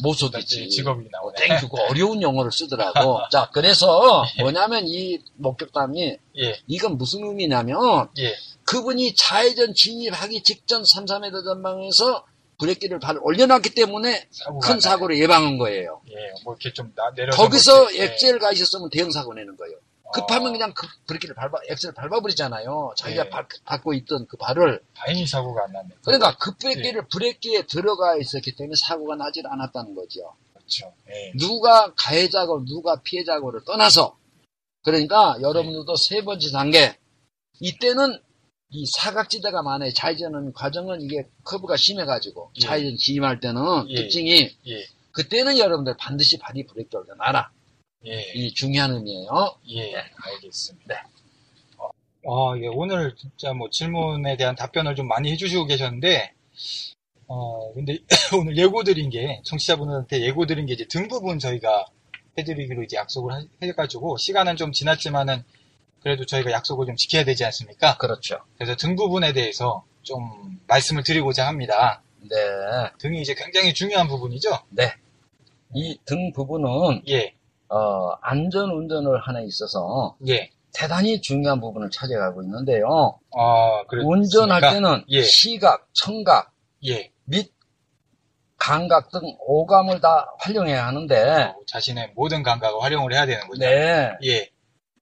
못 0.03 0.23
속이지. 0.23 0.69
직업이 0.69 1.05
나오네. 1.11 1.35
Thank 1.37 1.57
you고 1.57 1.77
어려운 1.89 2.21
용어를 2.21 2.51
쓰더라고. 2.51 3.19
자, 3.31 3.49
그래서 3.53 4.23
뭐냐면 4.39 4.87
이 4.87 5.19
목격담이 5.35 6.17
예, 6.37 6.59
이건 6.67 6.97
무슨 6.97 7.23
의미냐면 7.25 8.09
예, 8.19 8.33
그분이 8.65 9.15
좌회전 9.15 9.73
진입하기 9.75 10.43
직전 10.43 10.83
3, 10.85 11.05
4m 11.05 11.43
전방에서 11.43 12.25
브레이크를 12.59 12.99
발 12.99 13.17
올려놨기 13.21 13.73
때문에 13.73 14.27
큰. 14.61 14.79
사고를 14.79 15.17
예방한 15.19 15.57
거예요. 15.57 16.01
예, 16.09 16.15
뭐 16.43 16.53
이렇게 16.53 16.73
좀 16.73 16.91
나, 16.95 17.11
내려서 17.15 17.41
거기서 17.41 17.73
뭐 17.73 17.89
이렇게, 17.91 17.99
예. 17.99 18.13
엑셀 18.13 18.39
가 18.39 18.51
있었으면 18.51 18.89
대형 18.89 19.09
사고 19.11 19.33
내는 19.33 19.55
거예요. 19.55 19.77
급하면 20.13 20.49
어, 20.49 20.51
그냥 20.51 20.73
그 20.73 20.87
브레이크를 21.07 21.35
밟아, 21.35 21.59
엑셀 21.69 21.93
밟아버리잖아요. 21.93 22.93
자기가 22.97 23.25
예. 23.25 23.29
밟, 23.29 23.47
밟고 23.65 23.93
있던 23.93 24.27
그 24.27 24.37
발을. 24.37 24.81
다행히 24.95 25.25
사고가 25.25 25.65
안 25.65 25.71
났네. 25.71 25.89
그러니까 26.03 26.35
급브레이크를 26.37 27.07
브레이크에 27.07 27.63
들어가 27.67 28.17
있었기 28.17 28.55
때문에 28.55 28.75
사고가 28.75 29.15
나질 29.15 29.45
않았다는 29.47 29.95
거죠. 29.95 30.35
그렇죠. 30.53 30.93
예. 31.09 31.31
누가 31.37 31.93
가해자고 31.95 32.65
누가 32.65 33.01
피해자고를 33.01 33.63
떠나서 33.65 34.17
그러니까 34.83 35.35
여러분들도 35.41 35.95
세 35.95 36.23
번째 36.23 36.51
단계 36.51 36.97
이때는 37.59 38.19
이 38.71 38.85
사각지대가 38.85 39.63
많아요. 39.63 39.91
좌회전하는 39.93 40.53
과정은 40.53 41.01
이게 41.01 41.27
커브가 41.43 41.75
심해가지고 41.75 42.51
예. 42.55 42.59
좌회전 42.61 42.97
진입할 42.97 43.39
때는 43.39 43.89
예. 43.89 43.95
특징이 43.95 44.55
예, 44.67 44.85
그때는 45.11 45.57
여러분들 45.57 45.97
반드시 45.97 46.37
발이 46.37 46.65
브레이크 46.67 46.95
올려놔라. 46.97 47.51
예, 48.05 48.31
이 48.33 48.53
중요한 48.53 48.91
의미예요. 48.93 49.29
예, 49.71 49.93
알겠습니다. 50.23 51.09
어, 51.77 51.89
어, 52.53 52.57
예, 52.57 52.67
오늘 52.67 53.15
진짜 53.15 53.53
뭐 53.53 53.69
질문에 53.69 54.37
대한 54.37 54.55
답변을 54.55 54.95
좀 54.95 55.07
많이 55.07 55.31
해주시고 55.31 55.65
계셨는데, 55.65 56.33
어, 57.27 57.73
근데 57.73 57.97
오늘 58.39 58.57
예고 58.57 58.83
드린 58.83 59.09
게, 59.09 59.41
청취자분들한테 59.45 60.21
예고 60.21 60.45
드린 60.45 60.65
게 60.65 60.73
이제 60.73 60.85
등 60.85 61.07
부분 61.07 61.39
저희가 61.39 61.87
해드리기로 62.37 62.83
이제 62.83 62.95
약속을 62.97 63.33
하- 63.33 63.43
해가지고, 63.61 64.17
시간은 64.17 64.55
좀 64.55 64.71
지났지만은, 64.71 65.43
그래도 66.01 66.25
저희가 66.25 66.51
약속을 66.51 66.85
좀 66.85 66.95
지켜야 66.95 67.25
되지 67.25 67.43
않습니까? 67.45 67.97
그렇죠. 67.97 68.39
그래서 68.57 68.75
등 68.77 68.95
부분에 68.95 69.33
대해서 69.33 69.83
좀 70.03 70.57
말씀을 70.67 71.03
드리고자 71.03 71.45
합니다. 71.45 72.01
네. 72.21 72.37
등이 72.99 73.21
이제 73.21 73.35
굉장히 73.35 73.73
중요한 73.73 74.07
부분이죠? 74.07 74.49
네. 74.69 74.93
이 75.75 75.97
등 76.05 76.31
부분은 76.31 77.03
예, 77.09 77.33
어, 77.69 78.11
안전 78.21 78.71
운전을 78.71 79.19
데 79.21 79.43
있어서 79.45 80.15
예. 80.27 80.49
대단히 80.73 81.19
중요한 81.21 81.59
부분을 81.59 81.89
차지하고 81.89 82.43
있는데요. 82.43 83.19
아? 83.37 83.83
운전할 84.03 84.61
때는 84.61 85.03
예. 85.09 85.23
시각, 85.23 85.87
청각, 85.93 86.51
예. 86.87 87.11
및 87.25 87.51
감각 88.57 89.09
등 89.11 89.21
오감을 89.39 90.01
다 90.01 90.27
활용해야 90.39 90.85
하는데 90.85 91.15
어, 91.15 91.55
자신의 91.67 92.11
모든 92.15 92.43
감각을 92.43 92.81
활용을 92.81 93.13
해야 93.13 93.25
되는군요. 93.25 93.59
네. 93.59 94.11
예, 94.25 94.49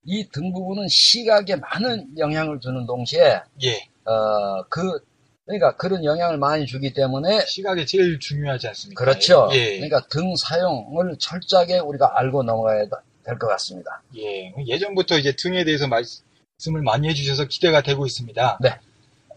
이 0.06 0.30
등 0.30 0.54
부분은 0.54 0.88
시각에 0.90 1.56
많은 1.56 2.18
영향을 2.18 2.60
주는 2.60 2.86
동시에 2.86 3.42
예. 3.64 3.76
어, 4.06 4.64
그 4.70 5.00
그러니까 5.48 5.76
그런 5.78 6.04
영향을 6.04 6.38
많이 6.38 6.66
주기 6.66 6.94
때문에 6.94 7.46
시각이 7.46 7.86
제일 7.86 8.20
중요하지 8.20 8.68
않습니까? 8.68 9.04
그렇죠. 9.04 9.50
예. 9.54 9.78
그러니까 9.78 10.02
등 10.08 10.36
사용을 10.36 11.16
철저하게 11.18 11.80
우리가 11.80 12.20
알고 12.20 12.44
넘어가야 12.44 12.86
될 13.24 13.40
것 13.40 13.48
같습니다. 13.48 14.02
예. 14.18 14.54
예전부터 14.66 15.18
이제 15.18 15.34
등에 15.38 15.64
대해서 15.64 15.88
말씀을 15.88 16.82
많이 16.84 17.08
해주셔서 17.10 17.46
기대가 17.46 17.82
되고 17.82 18.06
있습니다. 18.06 18.60
네. 18.62 18.78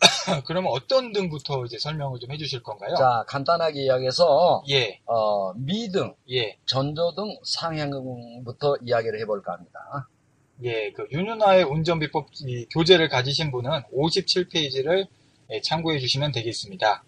그러면 0.46 0.72
어떤 0.72 1.12
등부터 1.12 1.64
이제 1.64 1.78
설명을 1.78 2.18
좀 2.20 2.30
해주실 2.32 2.62
건가요? 2.62 2.94
자, 2.96 3.24
간단하게 3.26 3.82
이야기해서 3.82 4.62
예, 4.70 5.00
어, 5.06 5.52
미등, 5.54 6.14
예, 6.32 6.56
전조등, 6.66 7.38
상향등부터 7.44 8.76
이야기를 8.82 9.20
해볼까 9.20 9.52
합니다. 9.52 10.08
예. 10.62 10.92
그 10.92 11.06
윤은화의 11.12 11.64
운전비법 11.64 12.28
이 12.46 12.66
교재를 12.72 13.08
가지신 13.08 13.50
분은 13.50 13.70
57페이지를 13.92 15.00
예, 15.00 15.04
참고해 15.62 15.98
주시면 15.98 16.32
되겠습니다. 16.32 17.02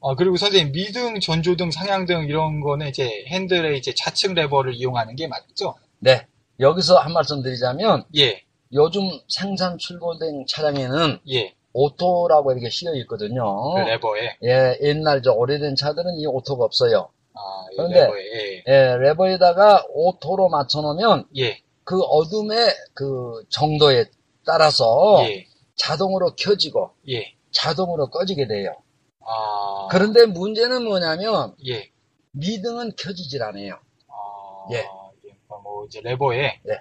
어, 0.00 0.14
그리고 0.16 0.36
선생님, 0.36 0.72
미등, 0.72 1.18
전조등, 1.20 1.70
상향등 1.70 2.24
이런 2.28 2.60
거는 2.60 2.88
이제 2.88 3.24
핸들의 3.28 3.78
이제 3.78 3.94
좌측 3.96 4.34
레버를 4.34 4.74
이용하는 4.74 5.16
게 5.16 5.26
맞죠? 5.26 5.74
네. 5.98 6.26
여기서 6.60 6.98
한 6.98 7.12
말씀 7.12 7.42
드리자면 7.42 8.04
예, 8.16 8.42
요즘 8.72 9.00
생산 9.28 9.78
출고된 9.78 10.44
차량에는 10.48 11.20
예. 11.30 11.54
auto라고 11.72 12.52
이렇게 12.52 12.70
씌어 12.70 12.94
있거든요. 12.96 13.74
그 13.74 13.80
레버에. 13.80 14.36
예, 14.44 14.78
옛날 14.82 15.22
저 15.22 15.32
오래된 15.32 15.74
차들은 15.74 16.18
이 16.18 16.26
auto가 16.26 16.64
없어요. 16.64 17.08
아, 17.34 17.40
이 17.72 17.76
그런데- 17.76 18.00
레버에. 18.02 18.20
예, 18.20 18.62
예, 18.68 18.96
레버에다가 18.98 19.86
auto로 19.88 20.48
맞춰놓으면 20.50 21.26
예, 21.38 21.58
그 21.82 22.00
어둠의 22.00 22.68
그 22.94 23.42
정도에 23.48 24.04
따라서 24.46 25.24
예, 25.28 25.46
자동으로 25.76 26.36
켜지고 26.36 26.90
예. 27.08 27.32
자동으로 27.54 28.08
꺼지게 28.10 28.46
돼요. 28.48 28.74
아, 29.20 29.88
그런데 29.90 30.26
문제는 30.26 30.84
뭐냐면 30.84 31.54
예. 31.66 31.90
미등은 32.32 32.92
켜지질 32.96 33.42
않아요. 33.42 33.78
아, 34.08 34.66
예. 34.72 34.84
그러니까 35.22 35.58
뭐 35.62 35.86
이제 35.86 36.00
레버에 36.02 36.60
네. 36.64 36.80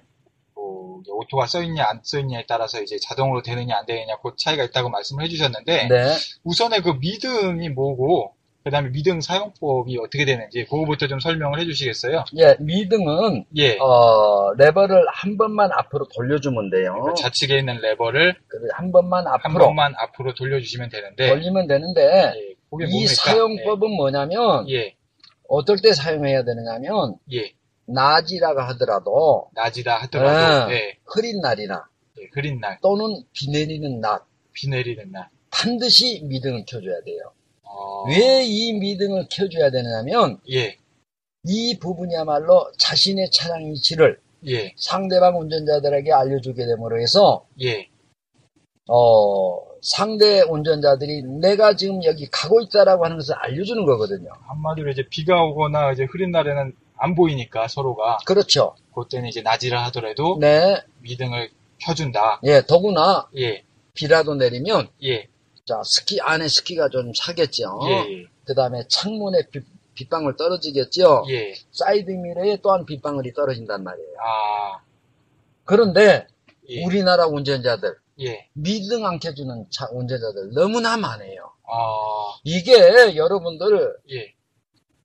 뭐 0.56 1.02
auto가 1.08 1.48
써 1.48 1.62
있냐 1.64 1.86
안 1.88 2.02
써 2.04 2.20
있냐에 2.20 2.46
따라서 2.48 2.82
이제 2.82 2.98
자동으로 3.00 3.42
되느냐 3.44 3.78
안 3.78 3.86
되느냐 3.86 4.18
그 4.22 4.36
차이가 4.38 4.64
있다고 4.64 4.90
말씀을 4.90 5.24
해주셨는데 5.26 5.88
네. 5.88 6.16
우선에 6.44 6.82
그 6.82 6.90
미등이 7.00 7.70
뭐고 7.70 8.33
그 8.64 8.72
다음에 8.72 8.90
미등 8.90 9.20
사용법이 9.20 9.98
어떻게 9.98 10.24
되는지 10.26 10.66
그거부터 10.66 11.08
좀 11.08 11.20
설명을 11.20 11.60
해주시겠어요? 11.60 12.24
예, 12.38 12.56
미등은 12.60 13.46
예. 13.58 13.78
어, 13.78 14.54
레버를 14.58 15.06
한 15.12 15.38
번만 15.38 15.70
앞으로 15.74 16.08
돌려주면 16.16 16.70
돼요. 16.70 17.04
그 17.04 17.22
좌측에 17.22 17.60
있는 17.60 17.82
레버를 17.82 18.36
그래서 18.48 18.68
한 18.74 18.92
번만 18.92 19.28
한 19.28 19.34
앞으로 19.34 19.66
번만 19.66 19.94
앞으로 19.98 20.34
돌려주시면 20.34 20.90
되는데 20.90 21.30
돌리면 21.30 21.68
되는데 21.68 22.34
예. 22.36 22.52
이 22.52 22.56
뭡니까? 22.70 23.14
사용법은 23.14 23.92
뭐냐면 23.92 24.70
예. 24.70 24.96
어떨 25.50 25.78
때 25.84 25.94
사용해야 25.94 26.44
되느냐면 26.44 27.18
예. 27.34 27.52
낮이라고 27.86 28.62
하더라도 28.62 29.50
낮이다 29.54 29.98
하더라도 30.04 30.72
예. 30.72 30.76
예. 30.76 30.98
흐린 31.06 31.42
날이나 31.42 31.86
예. 32.20 32.30
흐린 32.34 32.60
날, 32.60 32.80
또는 32.82 33.24
비 33.34 33.50
내리는 33.52 34.00
낮비 34.00 34.70
내리는 34.70 35.12
날. 35.12 35.28
반드시 35.52 36.22
미등을 36.24 36.64
켜줘야 36.68 37.02
돼요. 37.06 37.34
어, 37.74 38.04
왜이 38.08 38.74
미등을 38.74 39.28
켜줘야 39.32 39.72
되느냐면 39.72 40.40
예. 40.52 40.78
이 41.46 41.78
부분이야말로 41.80 42.72
자신의 42.78 43.32
차량 43.32 43.66
위치를 43.72 44.20
예. 44.48 44.74
상대방 44.78 45.40
운전자들에게 45.40 46.12
알려주게 46.12 46.66
됨으로 46.66 47.02
해서 47.02 47.46
예. 47.62 47.90
어, 48.88 49.58
상대 49.82 50.42
운전자들이 50.42 51.24
내가 51.42 51.76
지금 51.76 52.04
여기 52.04 52.28
가고 52.32 52.62
있다라고 52.62 53.06
하는 53.06 53.18
것을 53.18 53.36
알려주는 53.36 53.86
거거든요. 53.86 54.30
한마디로 54.48 54.92
이제 54.92 55.04
비가 55.10 55.44
오거나 55.44 55.92
이제 55.94 56.04
흐린 56.04 56.32
날에는 56.32 56.74
안 56.98 57.16
보이니까 57.16 57.68
서로가 57.68 58.20
그렇죠. 58.26 58.76
그때는 58.96 59.28
이제 59.28 59.42
낮이라 59.42 59.84
하더라도 59.86 60.38
네. 60.40 60.82
미등을 61.00 61.50
켜준다. 61.80 62.40
예, 62.44 62.62
더구나 62.66 63.28
예, 63.36 63.64
비라도 63.94 64.36
내리면 64.36 64.88
예, 65.04 65.28
자, 65.66 65.82
습기 65.86 66.20
안에 66.20 66.48
습기가 66.48 66.90
좀 66.90 67.14
차겠죠. 67.14 67.80
예, 67.88 68.26
그 68.46 68.54
다음에 68.54 68.84
창문에 68.90 69.48
빗, 69.50 69.64
빗방울 69.94 70.36
떨어지겠죠. 70.36 71.26
예, 71.30 71.34
예. 71.34 71.56
사이드 71.72 72.12
미러에 72.12 72.58
또한 72.62 72.86
빗방울이 72.86 73.34
떨어진단 73.34 73.84
말이에요. 73.84 74.16
아, 74.20 74.82
그런데 75.64 76.28
예, 76.68 76.84
우리나라 76.84 77.28
운전자들 77.28 77.96
예, 78.22 78.50
미등 78.54 79.06
안 79.06 79.20
켜주는 79.20 79.68
차 79.70 79.88
운전자들 79.92 80.54
너무나 80.54 80.98
많아요. 80.98 81.54
아, 81.66 82.40
이게 82.44 83.16
여러분들 83.16 83.96
예, 84.12 84.34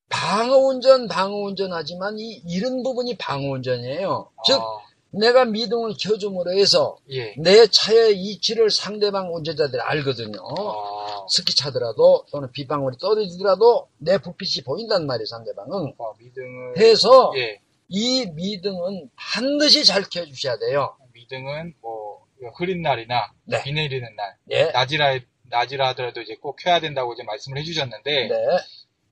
방어 0.09 0.57
운전 0.57 1.07
방어 1.07 1.37
운전 1.37 1.73
하지만 1.73 2.18
이 2.18 2.42
이런 2.47 2.83
부분이 2.83 3.16
방어 3.16 3.53
운전이에요. 3.53 4.31
즉 4.44 4.61
아, 4.61 4.88
내가 5.11 5.44
미등을 5.44 5.94
켜줌으로 5.99 6.53
해서 6.53 6.99
예, 7.11 7.35
내 7.38 7.66
차의 7.66 8.18
이치를 8.18 8.71
상대방 8.71 9.35
운전자들이 9.35 9.81
알거든요. 9.81 10.38
아, 10.38 11.27
스키 11.29 11.55
차더라도 11.55 12.27
또는 12.31 12.51
빗방울이 12.53 12.99
떨어지더라도 12.99 13.88
내 13.99 14.18
불빛이 14.18 14.64
보인단 14.64 15.07
말이에요 15.07 15.25
상대방은. 15.27 15.94
아, 15.99 16.12
미등을 16.18 16.79
해서 16.79 17.33
예, 17.37 17.61
이 17.88 18.27
미등은 18.27 19.11
반드시 19.16 19.85
잘 19.85 20.03
켜주셔야 20.03 20.59
돼요. 20.59 20.97
미등은 21.14 21.75
뭐 21.81 22.27
흐린 22.57 22.83
날이나 22.83 23.33
네. 23.44 23.62
비 23.62 23.73
내리는 23.73 24.14
날 24.14 24.37
예. 24.51 24.71
낮이라 24.73 25.18
낮이라 25.51 25.88
하더라도 25.88 26.21
이제 26.21 26.37
꼭 26.37 26.57
켜야 26.57 26.81
된다고 26.81 27.14
이제 27.14 27.23
말씀을 27.23 27.59
해주셨는데 27.59 28.29
네. 28.29 28.35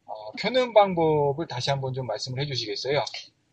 어, 0.05 0.33
켜는 0.39 0.75
방법을 0.75 1.47
다시 1.49 1.71
한번 1.71 1.95
좀 1.95 2.07
말씀을 2.07 2.41
해주시겠어요? 2.43 3.05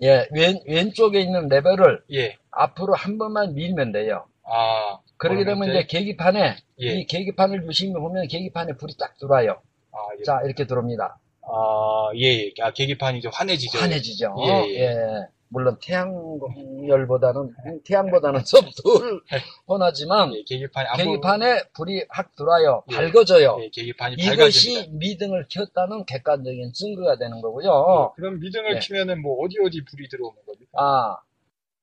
예. 0.04 0.28
왼, 0.32 0.60
왼쪽에 0.68 1.20
있는 1.20 1.48
레벨을 1.48 2.04
예, 2.12 2.38
앞으로 2.52 2.94
한 2.94 3.18
번만 3.18 3.56
밀면 3.56 3.92
돼요. 3.92 4.26
아, 4.44 5.00
그러게 5.18 5.46
되면 5.46 5.70
이제 5.70 5.86
계기판에 5.86 6.58
예. 6.82 6.86
이 6.86 7.06
계기판을 7.06 7.66
유심히 7.66 7.94
보면 7.94 8.28
계기판에 8.28 8.74
불이 8.74 8.96
딱 9.00 9.18
들어와요. 9.18 9.62
아, 9.92 9.98
예, 10.20 10.24
자 10.24 10.42
이렇게 10.44 10.66
들어옵니다. 10.66 11.20
아, 11.42 12.10
예, 12.16 12.46
예. 12.46 12.52
아, 12.62 12.72
계기판이 12.72 13.22
좀 13.22 13.32
환해지죠. 13.34 13.80
환해지죠. 13.80 14.36
예, 14.46 14.80
예. 14.80 15.28
물론 15.54 15.78
태양열보다는 15.82 17.54
태양보다는 17.86 18.44
좀덜 18.44 19.22
환하지만 19.68 20.34
예, 20.34 20.40
보- 20.40 20.46
계기판에 20.46 21.64
불이 21.74 22.06
확 22.10 22.36
들어와요. 22.36 22.84
예. 22.92 22.96
밝아져요. 22.96 23.60
예, 23.62 23.70
계기판이 23.70 24.16
이것이 24.16 24.74
밝아집니다. 24.74 24.98
미등을 24.98 25.46
켰다는 25.50 26.06
객관적인 26.06 26.74
증거가 26.74 27.18
되는 27.18 27.38
예, 27.38 27.42
거고요. 27.42 28.14
그럼 28.16 28.40
미등을 28.40 28.76
예. 28.76 28.80
켜면은 28.80 29.22
뭐 29.22 29.46
어디 29.46 29.58
어디 29.64 29.86
불이 29.86 30.10
들어오는 30.10 30.36
겁니까? 30.46 30.72
아, 30.74 31.18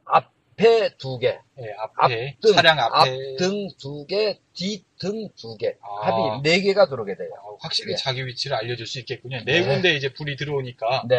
앞에 0.05 0.97
두 0.99 1.19
개, 1.19 1.29
예, 1.29 1.73
앞에 1.79 2.35
앞등, 2.41 2.53
차량 2.55 2.79
앞에 2.81 2.99
앞등 2.99 3.69
두 3.79 4.05
개, 4.07 4.41
뒷등 4.53 5.29
두 5.37 5.57
개, 5.57 5.77
아. 5.81 6.07
합이 6.09 6.43
네 6.43 6.61
개가 6.61 6.89
들어오게 6.89 7.17
돼요. 7.17 7.31
어, 7.45 7.57
확실히 7.61 7.93
예. 7.93 7.97
자기 7.97 8.27
위치를 8.27 8.57
알려줄 8.57 8.87
수 8.87 8.99
있겠군요. 8.99 9.39
네 9.45 9.61
네. 9.61 9.67
군데 9.67 9.95
이제 9.95 10.13
불이 10.13 10.37
들어오니까 10.37 11.05
네, 11.09 11.19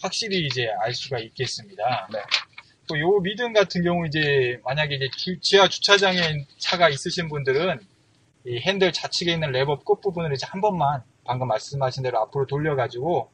확실히 0.00 0.46
이제 0.46 0.68
알 0.82 0.94
수가 0.94 1.18
있겠습니다. 1.18 2.08
네. 2.12 2.18
또요 2.88 3.20
미등 3.20 3.52
같은 3.52 3.82
경우 3.84 4.06
이제 4.06 4.58
만약에 4.64 4.96
이제 4.96 5.08
기- 5.16 5.38
지하 5.40 5.68
주차장에 5.68 6.44
차가 6.58 6.88
있으신 6.88 7.28
분들은 7.28 7.78
이 8.46 8.58
핸들 8.60 8.92
좌측에 8.92 9.32
있는 9.32 9.52
레버 9.52 9.78
끝 9.78 10.00
부분을 10.00 10.32
이제 10.34 10.46
한 10.48 10.60
번만 10.60 11.02
방금 11.24 11.46
말씀하신 11.48 12.02
대로 12.02 12.18
앞으로 12.20 12.46
돌려가지고 12.46 13.30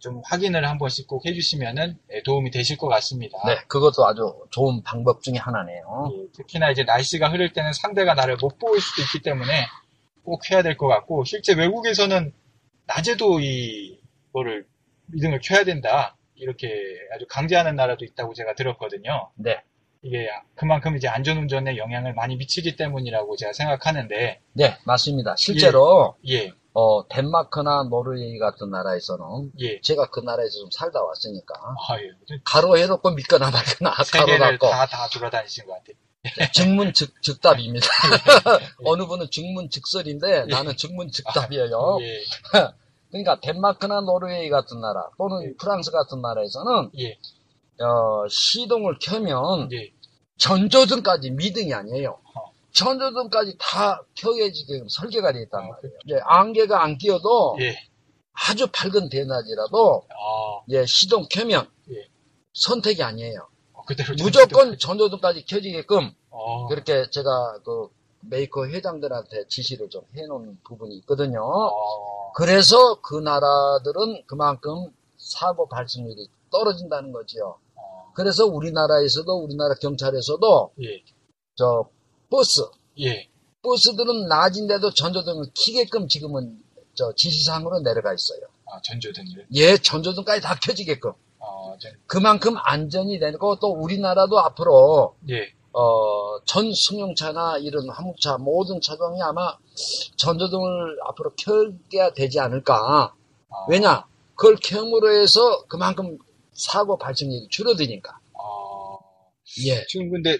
좀 0.00 0.22
확인을 0.24 0.66
한 0.66 0.78
번씩 0.78 1.06
꼭 1.06 1.26
해주시면은 1.26 1.98
예, 2.14 2.22
도움이 2.22 2.50
되실 2.50 2.78
것 2.78 2.88
같습니다. 2.88 3.36
네, 3.46 3.58
그것도 3.68 4.06
아주 4.06 4.34
좋은 4.50 4.82
방법 4.82 5.22
중에 5.22 5.34
하나네요. 5.36 6.10
예, 6.14 6.32
특히나 6.32 6.70
이제 6.70 6.82
날씨가 6.84 7.28
흐릴 7.30 7.52
때는 7.52 7.72
상대가 7.74 8.14
나를 8.14 8.38
못 8.40 8.58
보일 8.58 8.80
수도 8.80 9.02
있기 9.02 9.20
때문에 9.22 9.66
꼭 10.24 10.50
해야 10.50 10.62
될 10.62 10.76
것 10.78 10.88
같고 10.88 11.24
실제 11.24 11.52
외국에서는 11.52 12.32
낮에도 12.86 13.40
이거를 13.40 14.64
미등을 15.12 15.40
켜야 15.42 15.64
된다 15.64 16.16
이렇게 16.34 16.68
아주 17.14 17.26
강제하는 17.28 17.76
나라도 17.76 18.04
있다고 18.04 18.34
제가 18.34 18.54
들었거든요. 18.54 19.30
네, 19.36 19.62
이게 20.02 20.28
그만큼 20.54 20.96
이제 20.96 21.08
안전운전에 21.08 21.76
영향을 21.76 22.14
많이 22.14 22.36
미치기 22.36 22.76
때문이라고 22.76 23.36
제가 23.36 23.52
생각하는데 23.52 24.40
네, 24.52 24.78
맞습니다. 24.84 25.36
실제로 25.36 26.16
예, 26.28 26.52
어, 26.72 27.06
덴마크나 27.08 27.84
노르웨이 27.84 28.38
같은 28.38 28.70
나라에서는 28.70 29.52
예, 29.60 29.80
제가 29.82 30.10
그 30.10 30.20
나라에서 30.20 30.58
좀 30.58 30.70
살다 30.70 31.02
왔으니까 31.02 31.54
아, 31.54 32.00
예. 32.00 32.10
가로 32.44 32.78
해놓고 32.78 33.10
믿거나 33.10 33.50
말거나 33.50 33.92
가로 34.12 34.38
닫고 34.38 34.70
다, 34.70 34.86
다 34.86 35.08
돌아다니신 35.12 35.66
것 35.66 35.72
같아요. 35.74 35.96
증문 36.52 36.92
즉, 36.92 37.14
즉답입니다. 37.22 37.86
어느 38.84 39.06
분은 39.06 39.30
증문 39.30 39.70
즉설인데 39.70 40.46
나는 40.46 40.76
증문 40.76 41.10
즉답이에요. 41.10 41.98
예, 43.14 43.22
그러니까 43.22 43.40
덴마크나 43.40 44.00
노르웨이 44.00 44.48
같은 44.48 44.80
나라 44.80 45.08
또는 45.18 45.54
프랑스 45.58 45.90
같은 45.90 46.20
나라에서는 46.20 46.90
예, 46.98 47.18
어, 47.82 48.26
시동을 48.28 48.98
켜면 49.00 49.70
예, 49.72 49.90
전조등까지 50.38 51.30
미등이 51.32 51.72
아니에요. 51.74 52.10
어. 52.10 52.50
전조등까지 52.72 53.56
다 53.58 54.02
켜게 54.14 54.52
지금 54.52 54.86
설계가 54.88 55.32
되어 55.32 55.42
있단 55.42 55.64
어, 55.64 55.68
말이에요. 55.68 55.98
예, 56.10 56.20
안개가 56.22 56.82
안 56.82 56.98
끼어도 56.98 57.56
예, 57.60 57.76
아주 58.32 58.66
밝은 58.72 59.08
대낮이라도 59.08 60.06
아, 60.08 60.64
예, 60.70 60.84
시동 60.86 61.26
켜면 61.30 61.68
예. 61.90 62.08
선택이 62.54 63.02
아니에요. 63.02 63.48
어, 63.72 63.82
무조건 64.18 64.78
전조등까지 64.78 65.44
켜지게끔 65.46 66.12
어, 66.30 66.66
그렇게 66.68 67.10
제가 67.10 67.58
그 67.64 67.88
메이커 68.22 68.66
회장들한테 68.66 69.46
지시를 69.48 69.88
좀 69.88 70.02
해놓은 70.14 70.58
부분이 70.64 70.96
있거든요. 70.98 71.42
어, 71.42 72.32
그래서 72.32 73.00
그 73.00 73.16
나라들은 73.16 74.24
그만큼 74.26 74.92
사고 75.16 75.68
발생률이 75.68 76.28
떨어진다는 76.50 77.12
거지요. 77.12 77.58
어, 77.76 78.12
그래서 78.14 78.46
우리나라에서도 78.46 79.32
우리나라 79.32 79.74
경찰에서도 79.74 80.72
예, 80.82 81.02
저 81.56 81.88
버스 82.30 82.62
예, 83.00 83.28
버스들은 83.62 84.26
낮인데도 84.28 84.92
전조등을 84.92 85.46
켜게끔 85.54 86.08
지금은 86.08 86.58
저 86.94 87.12
지시사항으로 87.16 87.80
내려가 87.80 88.12
있어요. 88.12 88.40
아, 88.66 88.80
전조등을. 88.82 89.46
예, 89.54 89.76
전조등까지 89.76 90.40
다 90.40 90.54
켜지게끔. 90.60 91.12
어, 91.38 91.76
전, 91.78 91.92
그만큼 92.06 92.54
안전이 92.56 93.18
되고 93.18 93.56
또 93.58 93.68
우리나라도 93.68 94.38
앞으로 94.38 95.16
예, 95.30 95.52
어, 95.72 96.40
전 96.46 96.72
승용차나 96.72 97.58
이런 97.58 97.88
화물차 97.90 98.38
모든 98.38 98.80
차종이 98.80 99.20
아마 99.22 99.56
전조등을 100.16 100.98
앞으로 101.08 101.30
켜게 101.36 102.12
되지 102.14 102.40
않을까. 102.40 103.12
아, 103.50 103.66
왜냐? 103.68 104.04
그걸 104.34 104.56
켬으로 104.56 105.10
해서 105.12 105.64
그만큼 105.68 106.18
사고 106.52 106.98
발생률이 106.98 107.48
줄어드니까. 107.50 108.18
어, 108.34 108.98
예. 109.66 109.84
지금 109.88 110.10
근데 110.10 110.36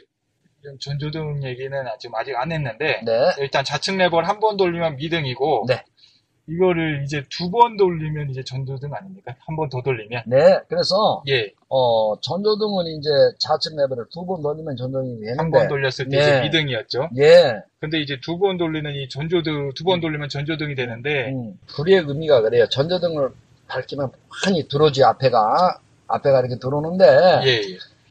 좀 0.62 0.78
전조등 0.78 1.42
얘기는 1.44 1.70
지금 1.98 2.14
아직 2.16 2.34
안 2.36 2.52
했는데 2.52 3.00
네. 3.04 3.32
일단 3.38 3.64
좌측 3.64 3.96
레버를 3.96 4.28
한 4.28 4.40
번 4.40 4.56
돌리면 4.56 4.96
미등이고 4.96 5.64
네. 5.68 5.84
이거를 6.50 7.02
이제 7.04 7.22
두 7.30 7.50
번 7.50 7.76
돌리면 7.76 8.30
이제 8.30 8.42
전조등 8.42 8.92
아닙니까? 8.92 9.34
한 9.46 9.56
번 9.56 9.68
더 9.68 9.80
돌리면 9.82 10.22
네. 10.26 10.58
그래서, 10.68 11.22
예, 11.28 11.52
어, 11.68 12.18
전조등은 12.20 12.86
이제 12.98 13.08
좌측 13.38 13.76
레버를 13.76 14.06
두 14.12 14.24
번 14.26 14.42
돌리면 14.42 14.76
전조등이 14.76 15.20
되는데. 15.20 15.34
한 15.42 15.50
번 15.50 15.68
돌렸을 15.68 16.08
때 16.08 16.16
네. 16.16 16.22
이제 16.22 16.40
미등이었죠. 16.42 17.08
예. 17.18 17.60
근데 17.80 18.00
이제 18.00 18.18
두 18.20 18.38
번 18.38 18.56
돌리는 18.56 18.90
이 18.94 19.08
전조등 19.08 19.72
두 19.74 19.84
번 19.84 20.00
돌리면 20.00 20.28
전조등이 20.28 20.74
되는데 20.74 21.30
음, 21.30 21.58
불의 21.68 22.04
의미가 22.06 22.40
그래요. 22.42 22.66
전조등을 22.68 23.30
밝히면 23.68 24.10
많이 24.44 24.66
들어오지, 24.68 25.04
앞에가. 25.04 25.78
앞에가 26.08 26.40
이렇게 26.40 26.56
들어오는데, 26.58 27.04
예, 27.46 27.62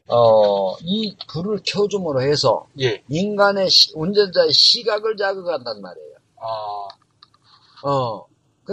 어, 0.08 0.74
이 0.80 1.14
불을 1.28 1.60
켜줌으로 1.66 2.22
해서 2.22 2.66
예, 2.80 3.02
인간의 3.08 3.68
시- 3.68 3.92
운전자의 3.94 4.48
시각을 4.52 5.16
자극한단 5.18 5.80
말이에요. 5.82 6.14
아, 6.42 7.86
어, 7.88 8.24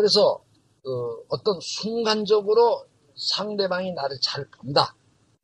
그래서 0.01 0.39
어, 0.85 1.37
떤 1.43 1.59
순간적으로 1.59 2.85
상대방이 3.15 3.93
나를 3.93 4.17
잘 4.21 4.45
본다. 4.51 4.95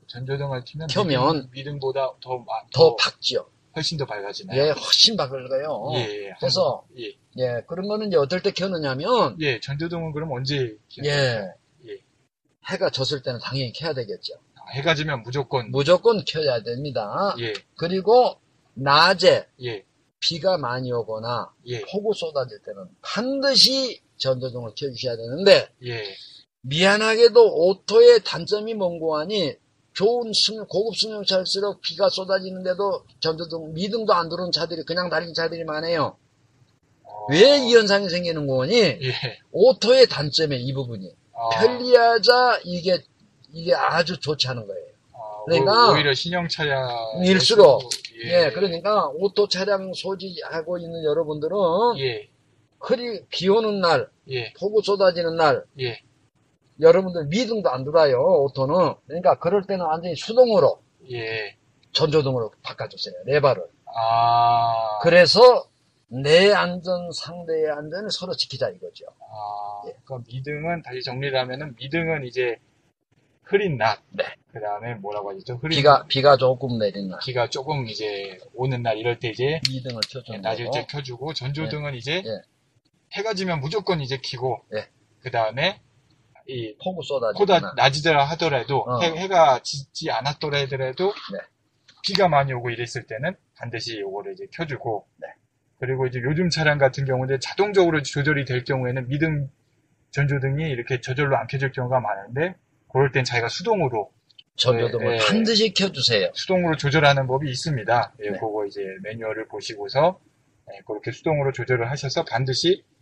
전조등을 0.07 0.63
켜면 0.63 0.87
켜면 0.87 1.49
미등, 1.51 1.79
보다 1.79 2.13
더, 2.21 2.37
마- 2.37 2.61
더 2.71 2.95
밝지요. 2.95 3.47
훨씬 3.75 3.97
더 3.97 4.05
밝아지나요? 4.05 4.61
예, 4.61 4.69
훨씬 4.69 5.17
밝을까요? 5.17 5.87
예, 5.95 6.27
예. 6.27 6.33
그래서 6.39 6.85
예, 6.99 7.07
예, 7.37 7.63
그런 7.67 7.87
거는 7.87 8.09
이제 8.09 8.17
어떨 8.17 8.43
때 8.43 8.51
켜느냐면 8.51 9.35
예, 9.41 9.59
전조등은 9.59 10.11
그럼 10.11 10.31
언제 10.33 10.77
켜요? 10.89 11.05
예, 11.09 11.47
예. 11.87 11.97
해가 12.69 12.91
졌을 12.91 13.23
때는 13.23 13.39
당연히 13.39 13.73
켜야 13.73 13.93
되겠죠. 13.95 14.35
아, 14.55 14.69
해가 14.73 14.93
지면 14.93 15.23
무조건 15.23 15.71
무조건 15.71 16.23
켜야 16.25 16.61
됩니다. 16.61 17.35
예, 17.39 17.53
그리고 17.75 18.39
낮에 18.75 19.47
예, 19.63 19.83
비가 20.19 20.57
많이 20.59 20.91
오거나 20.91 21.51
예, 21.65 21.81
폭우 21.91 22.13
쏟아질 22.13 22.59
때는 22.59 22.85
반드시 23.01 24.03
전조등을 24.27 24.71
켜주셔야 24.77 25.15
되는데 25.17 25.67
예, 25.85 26.01
미안하게도 26.61 27.55
오토의 27.67 28.23
단점이 28.23 28.73
뭔고 28.73 29.17
하니 29.17 29.55
좋은 29.93 30.31
승, 30.33 30.65
고급 30.65 30.95
승용차일수록 30.97 31.81
비가 31.81 32.09
쏟아지는데도 32.09 33.03
전조등, 33.19 33.73
미등도 33.73 34.11
안 34.13 34.27
들어오는 34.29 34.51
차들이 34.51 34.83
그냥 34.85 35.09
달리는 35.09 35.33
차들이 35.35 35.63
많아요. 35.65 36.17
어, 37.03 37.25
왜이 37.29 37.75
현상이 37.75 38.09
생기는 38.09 38.47
거니? 38.47 38.75
예, 38.79 38.99
오토의 39.51 40.07
단점에 40.07 40.55
이 40.57 40.73
부분이. 40.73 41.13
아, 41.35 41.49
편리하자 41.59 42.61
이게, 42.63 43.03
이게 43.51 43.75
아주 43.75 44.19
좋지 44.19 44.47
않은 44.47 44.65
거예요. 44.65 44.83
아, 45.13 45.43
그러니까 45.45 45.89
오- 45.89 45.93
오히려 45.93 46.11
신형 46.13 46.47
차량 46.47 46.89
일수록, 47.23 47.83
예, 48.25 48.49
그러니까 48.51 49.09
오토 49.09 49.47
차량 49.47 49.93
소지하고 49.93 50.79
있는 50.79 51.03
여러분들은 51.03 51.55
예, 51.99 52.29
흐리, 52.79 53.23
비 53.29 53.47
오는 53.47 53.79
날, 53.79 54.09
예, 54.29 54.53
폭우 54.59 54.81
쏟아지는 54.81 55.35
날, 55.35 55.63
예, 55.79 55.99
여러분들 56.79 57.25
미등도 57.27 57.69
안 57.69 57.83
들어와요, 57.83 58.17
오토는. 58.43 58.95
그러니까 59.07 59.37
그럴 59.39 59.63
때는 59.65 59.85
완전히 59.85 60.15
수동으로 60.15 60.81
예, 61.11 61.55
전조등으로 61.91 62.51
바꿔주세요, 62.63 63.13
레바를. 63.25 63.63
아, 63.95 64.99
그래서 65.01 65.67
내 66.07 66.51
안전, 66.51 67.11
상대의 67.11 67.69
안전을 67.71 68.09
서로 68.11 68.33
지키자 68.33 68.69
이거죠. 68.69 69.05
아, 69.19 69.87
예. 69.87 69.93
그럼 70.05 70.23
미등은 70.27 70.81
다시 70.83 71.01
정리를 71.03 71.37
하면은 71.39 71.75
미등은 71.77 72.25
이제 72.25 72.57
흐린 73.43 73.77
낮, 73.77 73.99
네. 74.11 74.23
그 74.51 74.59
다음에 74.59 74.95
뭐라고 74.95 75.31
하죠? 75.31 75.55
흐린 75.55 75.75
비가, 75.75 76.05
비가 76.07 76.37
조금 76.37 76.77
내리는 76.79 77.09
날, 77.09 77.19
비가 77.23 77.49
조금 77.49 77.87
이제 77.87 78.37
오는 78.55 78.81
날 78.81 78.97
이럴 78.97 79.19
때 79.19 79.29
이제 79.29 79.59
미등을 79.69 80.01
예, 80.03 80.13
켜주는 80.13 80.41
낮을. 80.41 80.69
때 80.73 80.85
켜주고 80.89 81.33
전조등은 81.33 81.95
이제 81.95 82.23
예. 82.25 82.41
해가 83.13 83.33
지면 83.33 83.59
무조건 83.59 84.01
이제 84.01 84.19
켜고 84.23 84.63
예. 84.75 84.87
그 85.21 85.31
다음에 85.31 85.81
이 86.47 86.75
폭우 86.83 87.01
쏟아지는 87.03 87.39
보다 87.39 87.59
날. 87.59 87.73
낮이더라 87.77 88.25
하더라도 88.31 88.79
어. 88.81 89.01
해, 89.01 89.27
가 89.27 89.59
지지 89.63 90.11
않았더라 90.11 90.61
하더라도 90.61 91.13
네. 91.31 91.39
비가 92.03 92.27
많이 92.27 92.51
오고 92.51 92.69
이랬을 92.69 93.07
때는 93.07 93.35
반드시 93.55 93.99
요거를 93.99 94.33
이제 94.33 94.45
켜주고 94.51 95.07
네. 95.17 95.27
그리고 95.79 96.05
이제 96.05 96.19
요즘 96.21 96.49
차량 96.49 96.77
같은 96.77 97.05
경우는 97.05 97.39
자동적으로 97.39 98.01
조절이 98.01 98.45
될 98.45 98.63
경우에는 98.63 99.07
미등 99.07 99.49
전조등이 100.11 100.69
이렇게 100.69 100.99
저절로 101.01 101.37
안 101.37 101.47
켜질 101.47 101.71
경우가 101.71 101.99
많은데 101.99 102.55
그럴 102.91 103.11
땐 103.11 103.23
자기가 103.23 103.47
수동으로 103.47 104.11
전조등을 104.55 105.05
네, 105.05 105.17
네. 105.17 105.25
반드시 105.25 105.73
켜주세요. 105.73 106.31
수동으로 106.33 106.77
조절하는 106.77 107.25
법이 107.27 107.49
있습니다. 107.49 108.13
예, 108.19 108.29
네. 108.29 108.37
그거 108.37 108.65
이제 108.65 108.81
매뉴얼을 109.01 109.47
보시고서 109.47 110.19
예, 110.71 110.81
그렇게 110.85 111.11
수동으로 111.11 111.51
조절을 111.51 111.89
하셔서 111.89 112.23
반드시 112.25 112.83
예, 112.85 112.92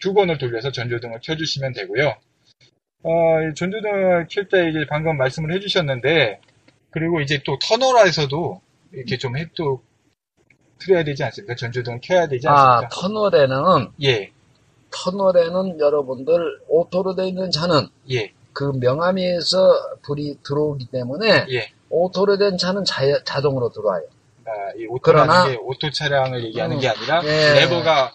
두 0.00 0.12
번을 0.14 0.38
돌려서 0.38 0.70
전조등을 0.72 1.20
켜주시면 1.22 1.72
되고요. 1.72 2.14
어, 3.04 3.10
이 3.42 3.54
전조등을 3.54 4.26
켤 4.28 4.48
때 4.48 4.68
이제 4.68 4.84
방금 4.88 5.16
말씀을 5.16 5.52
해주셨는데 5.54 6.40
그리고 6.90 7.20
이제 7.20 7.40
또 7.44 7.56
터널에서도 7.60 8.60
이렇게 8.92 9.18
좀 9.18 9.36
햇도 9.36 9.82
틀어야 10.78 11.04
되지 11.04 11.22
않습니까? 11.24 11.54
전조등을 11.54 12.00
켜야 12.02 12.26
되지 12.28 12.48
아, 12.48 12.78
않습니까? 12.78 12.88
터널에는, 13.00 13.88
예, 14.04 14.32
터널에는 14.90 15.78
여러분들 15.80 16.60
오토로 16.68 17.14
되어 17.14 17.26
있는 17.26 17.50
차는 17.50 17.88
예, 18.10 18.32
그 18.52 18.72
명암에서 18.80 19.98
불이 20.02 20.38
들어오기 20.44 20.86
때문에 20.90 21.46
예. 21.50 21.70
오토로 21.90 22.38
된 22.38 22.56
차는 22.58 22.84
자, 22.84 23.02
자동으로 23.24 23.70
들어와요. 23.70 24.02
이 24.76 24.86
그러나- 25.02 25.44
오토 25.60 25.90
차량을 25.90 26.42
얘기하는 26.44 26.76
음, 26.76 26.80
게 26.80 26.88
아니라 26.88 27.22
예. 27.24 27.60
레버가 27.60 28.12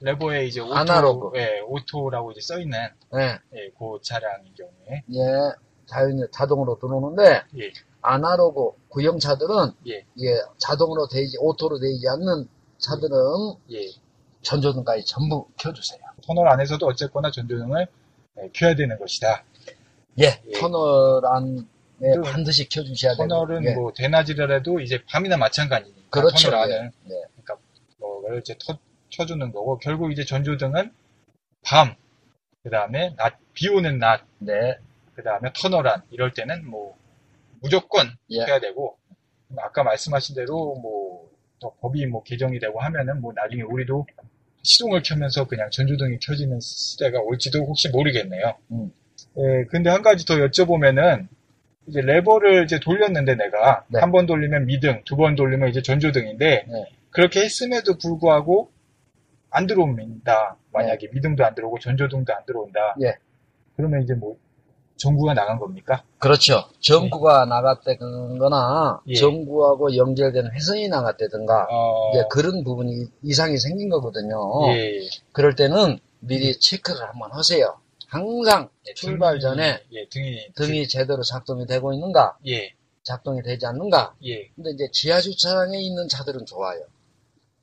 레버에 0.00 0.46
이제 0.46 0.60
오토, 0.60 0.74
아날로그. 0.74 1.38
예, 1.38 1.60
오토라고 1.60 2.32
이제 2.32 2.40
써 2.40 2.58
있는 2.58 2.78
네. 3.12 3.38
예, 3.54 3.70
그 3.78 3.98
차량인 4.02 4.52
경우에 4.54 5.02
예, 5.12 5.20
자연히 5.86 6.22
자동으로 6.30 6.78
들어오는데 6.78 7.42
예, 7.58 7.72
아날로그 8.02 8.76
구형차들은 8.88 9.72
예. 9.88 10.04
이게 10.14 10.40
자동으로 10.58 11.08
되지 11.08 11.38
오토로 11.40 11.78
되지 11.78 12.06
않는 12.08 12.48
차들은 12.78 13.16
예. 13.72 13.88
전조등까지 14.42 15.04
전부 15.06 15.48
켜주세요. 15.56 16.00
터널 16.26 16.48
안에서도 16.48 16.86
어쨌거나 16.86 17.30
전조등을 17.30 17.86
예, 18.38 18.50
켜야 18.52 18.74
되는 18.74 18.98
것이다. 18.98 19.44
예, 20.20 20.40
예. 20.46 20.52
터널 20.60 21.24
안에 21.24 21.62
그 21.98 22.20
반드시 22.22 22.68
켜주셔야 22.68 23.14
되고 23.14 23.28
터널은 23.28 23.64
예. 23.64 23.74
뭐 23.74 23.92
대낮이라도 23.94 24.80
이제 24.80 25.02
밤이나 25.10 25.36
마찬가지니까 25.38 26.10
그렇죠. 26.10 26.50
터널 26.50 26.70
예. 26.70 26.74
안은 26.74 26.92
네. 27.04 27.22
뭐를 27.98 28.40
이제 28.40 28.54
터, 28.64 28.78
켜주는 29.16 29.52
거고 29.52 29.78
결국 29.78 30.12
이제 30.12 30.24
전조등은 30.24 30.92
밤, 31.64 31.94
그 32.62 32.70
다음에 32.70 33.14
낮, 33.16 33.38
비 33.54 33.68
오는 33.68 33.98
낮, 33.98 34.22
네. 34.38 34.76
그 35.14 35.22
다음에 35.22 35.50
터널 35.54 35.88
안 35.88 36.02
이럴 36.10 36.32
때는 36.34 36.68
뭐 36.68 36.96
무조건 37.60 38.08
예. 38.30 38.44
켜야 38.44 38.60
되고 38.60 38.96
아까 39.58 39.82
말씀하신 39.82 40.34
대로 40.34 40.74
뭐 40.76 41.16
더 41.60 41.72
법이 41.80 42.06
뭐 42.06 42.22
개정이 42.22 42.58
되고 42.58 42.80
하면은 42.80 43.20
뭐 43.20 43.32
나중에 43.34 43.62
우리도 43.62 44.06
시동을 44.62 45.02
켜면서 45.02 45.46
그냥 45.46 45.70
전조등이 45.70 46.18
켜지는 46.20 46.60
시대가 46.60 47.20
올지도 47.20 47.60
혹시 47.60 47.88
모르겠네요. 47.88 48.54
음. 48.72 48.92
예, 49.38 49.64
근데 49.70 49.88
한 49.90 50.02
가지 50.02 50.26
더 50.26 50.34
여쭤보면은 50.34 51.28
이제 51.86 52.00
레버를 52.00 52.64
이제 52.64 52.80
돌렸는데 52.80 53.36
내가 53.36 53.84
네. 53.88 54.00
한번 54.00 54.26
돌리면 54.26 54.66
미등, 54.66 55.02
두 55.04 55.16
번 55.16 55.34
돌리면 55.36 55.68
이제 55.70 55.80
전조등인데 55.82 56.66
네. 56.68 56.84
그렇게 57.10 57.40
했음에도 57.40 57.96
불구하고 57.96 58.70
안 59.56 59.66
들어옵니다. 59.66 60.58
만약에 60.70 61.08
미등도 61.12 61.42
안 61.42 61.54
들어오고 61.54 61.78
전조등도 61.78 62.30
안 62.34 62.44
들어온다. 62.44 62.94
예. 63.00 63.14
그러면 63.74 64.02
이제 64.02 64.12
뭐 64.12 64.36
전구가 64.96 65.32
나간 65.32 65.58
겁니까? 65.58 66.02
그렇죠. 66.18 66.64
전구가 66.80 67.46
나갔다거나 67.46 69.00
예. 69.06 69.14
전구하고 69.14 69.96
연결되는 69.96 70.52
회선이 70.52 70.88
나갔다든가 70.88 71.68
어, 71.70 72.10
이제 72.10 72.24
그런 72.30 72.64
부분이 72.64 73.06
이상이 73.22 73.56
생긴 73.56 73.88
거거든요. 73.88 74.36
예, 74.74 75.00
그럴 75.32 75.54
때는 75.54 76.00
미리 76.20 76.58
체크를 76.58 77.00
한번 77.08 77.32
하세요. 77.32 77.78
항상 78.08 78.68
예, 78.88 78.92
출발 78.92 79.40
전에 79.40 79.80
예, 79.92 80.06
등이 80.10 80.52
등이 80.54 80.86
제대로 80.88 81.22
작동이 81.22 81.66
되고 81.66 81.94
있는가, 81.94 82.36
예, 82.46 82.74
작동이 83.04 83.42
되지 83.42 83.64
않는가. 83.66 84.14
예, 84.24 84.48
근데 84.54 84.70
이제 84.72 84.88
지하 84.92 85.18
주차장에 85.20 85.78
있는 85.78 86.08
차들은 86.08 86.44
좋아요. 86.44 86.80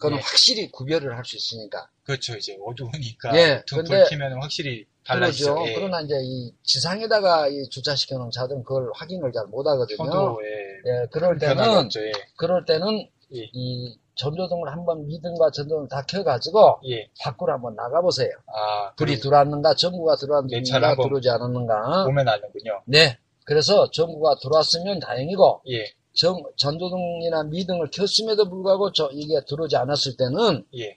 그건 0.04 0.18
예. 0.18 0.22
확실히 0.22 0.70
구별을 0.72 1.16
할 1.18 1.24
수 1.26 1.38
있으니까. 1.38 1.88
그렇죠. 2.04 2.36
이제 2.36 2.58
어두우니까 2.66 3.36
예, 3.38 3.64
등 3.66 3.78
근데- 3.78 4.00
불키면 4.02 4.42
확실히 4.42 4.86
달라지죠. 5.06 5.54
그러죠. 5.56 5.70
예. 5.72 5.76
그러나 5.76 6.02
이제 6.02 6.16
이 6.22 6.54
지상에다가 6.64 7.48
이 7.48 7.68
주차시켜 7.70 8.18
놓은 8.18 8.30
차들은 8.32 8.64
그걸 8.64 8.90
확인을 8.94 9.32
잘 9.32 9.46
못 9.48 9.66
하거든요. 9.68 9.98
저도 9.98 10.40
예, 10.44 10.92
예, 10.92 11.06
그럴 11.12 11.38
때는 11.38 11.64
없죠. 11.78 12.02
예, 12.06 12.12
그럴 12.38 12.66
때는 12.66 13.08
예. 13.36 13.50
이 13.54 13.98
전조등을 14.16 14.72
한번 14.72 15.08
미등과 15.08 15.50
전조등을 15.52 15.88
다 15.90 16.04
켜가지고 16.06 16.82
예, 16.90 17.10
밖으로 17.22 17.54
한번 17.54 17.76
나가보세요. 17.76 18.30
아, 18.48 18.94
불이 18.96 19.20
들어왔는가, 19.20 19.74
전구가 19.76 20.16
내 20.16 20.20
들어왔는가, 20.62 20.96
들어오지 21.04 21.30
않았는가. 21.30 22.06
보면 22.06 22.28
아는군요. 22.28 22.82
네. 22.86 23.18
그래서 23.46 23.90
전구가 23.92 24.36
들어왔으면 24.42 25.00
다행이고, 25.00 25.64
예, 25.72 25.86
전, 26.14 26.36
전조등이나 26.58 27.44
미등을 27.44 27.90
켰음에도 27.92 28.50
불구하고 28.50 28.92
저, 28.92 29.10
이게 29.12 29.40
들어오지 29.48 29.76
않았을 29.76 30.16
때는, 30.18 30.66
예, 30.78 30.96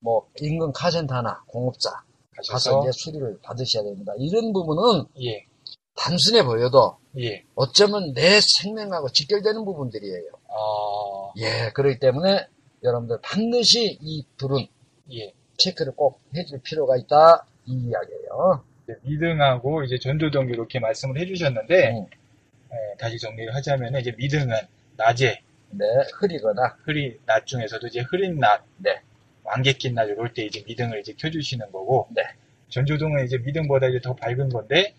뭐, 0.00 0.28
인근 0.40 0.72
카센터나 0.72 1.42
공업사 1.46 1.90
가서 2.48 2.82
이제 2.82 2.92
수리를 2.92 3.38
받으셔야 3.42 3.82
됩니다. 3.82 4.12
이런 4.18 4.52
부분은 4.52 5.06
예, 5.22 5.46
단순해 5.96 6.44
보여도 6.44 6.98
예, 7.18 7.44
어쩌면 7.54 8.12
내 8.12 8.40
생명하고 8.40 9.08
직결되는 9.08 9.64
부분들이에요. 9.64 10.30
아, 10.48 11.32
예, 11.38 11.70
그렇기 11.72 11.98
때문에 11.98 12.46
여러분들 12.82 13.18
반드시 13.22 13.98
이 14.00 14.24
불은 14.36 14.66
예. 15.12 15.32
체크를 15.56 15.94
꼭 15.96 16.20
해줄 16.36 16.60
필요가 16.60 16.96
있다. 16.96 17.46
이 17.64 17.72
이야기예요. 17.72 18.62
이제 18.84 18.94
미등하고 19.02 19.82
이제 19.84 19.98
전조등 19.98 20.50
이렇게 20.50 20.78
말씀을 20.78 21.18
해주셨는데 21.18 21.90
음. 21.98 22.06
예, 22.76 22.96
다시 22.98 23.18
정리를 23.18 23.54
하자면 23.54 23.96
이제 23.96 24.12
미등은 24.16 24.54
낮에 24.96 25.40
네, 25.70 25.84
흐리거나, 26.14 26.76
흐린 26.84 27.18
낮 27.26 27.46
중에서도 27.46 27.86
이제 27.88 28.00
흐린 28.00 28.38
낮, 28.38 28.62
네. 28.78 29.00
안개 29.46 29.72
낀 29.74 29.94
낮 29.94 30.04
이럴 30.08 30.32
때 30.32 30.44
이제 30.44 30.62
미등을 30.66 31.00
이제 31.00 31.14
켜주시는 31.18 31.70
거고 31.72 32.08
네. 32.14 32.22
전조등은 32.68 33.24
이제 33.26 33.38
미등보다 33.38 33.86
이제 33.88 34.00
더 34.00 34.14
밝은 34.14 34.48
건데 34.50 34.94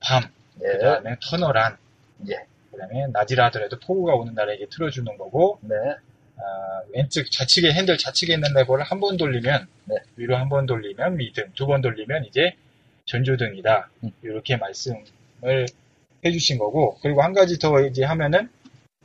밤, 0.00 0.22
네, 0.60 0.68
그다음에 0.72 1.16
터널 1.22 1.56
안, 1.58 1.76
예, 2.28 2.44
그다음에 2.72 3.06
낮이라 3.12 3.46
하더라도 3.46 3.78
폭우가 3.80 4.14
오는 4.14 4.34
날에 4.34 4.56
이제 4.56 4.66
틀어주는 4.70 5.16
거고 5.18 5.58
네, 5.62 5.74
아, 6.38 6.82
왼쪽 6.92 7.30
좌측에 7.30 7.72
핸들 7.72 7.96
좌측에 7.98 8.34
있는 8.34 8.52
레버를 8.54 8.84
한 8.84 9.00
번 9.00 9.16
돌리면 9.16 9.66
네. 9.86 9.96
위로 10.16 10.36
한 10.36 10.48
번 10.48 10.66
돌리면 10.66 11.16
미등, 11.16 11.52
두 11.54 11.66
번 11.66 11.80
돌리면 11.80 12.24
이제 12.26 12.54
전조등이다. 13.06 13.88
음. 14.04 14.10
이렇게 14.22 14.56
말씀을 14.56 15.66
해주신 16.24 16.58
거고 16.58 16.98
그리고 17.02 17.22
한 17.22 17.32
가지 17.32 17.58
더 17.58 17.80
이제 17.80 18.04
하면은 18.04 18.48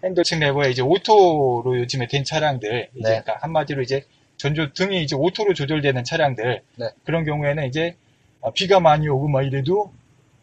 핸들 0.04 0.24
측 0.24 0.40
레버에 0.40 0.72
이제 0.72 0.82
오토로 0.82 1.78
요즘에 1.80 2.08
된 2.08 2.24
차량들 2.24 2.90
이제 2.96 3.10
네. 3.10 3.22
그러니까 3.22 3.38
한마디로 3.42 3.82
이제 3.82 4.06
전조 4.38 4.74
등이 4.74 5.04
이제 5.04 5.16
오토로 5.16 5.54
조절되는 5.54 6.04
차량들 6.04 6.62
네. 6.78 6.90
그런 7.04 7.24
경우에는 7.26 7.68
이제 7.68 7.96
아, 8.42 8.52
비가 8.52 8.80
많이 8.80 9.08
오고 9.08 9.28
막 9.28 9.44
이래도 9.44 9.94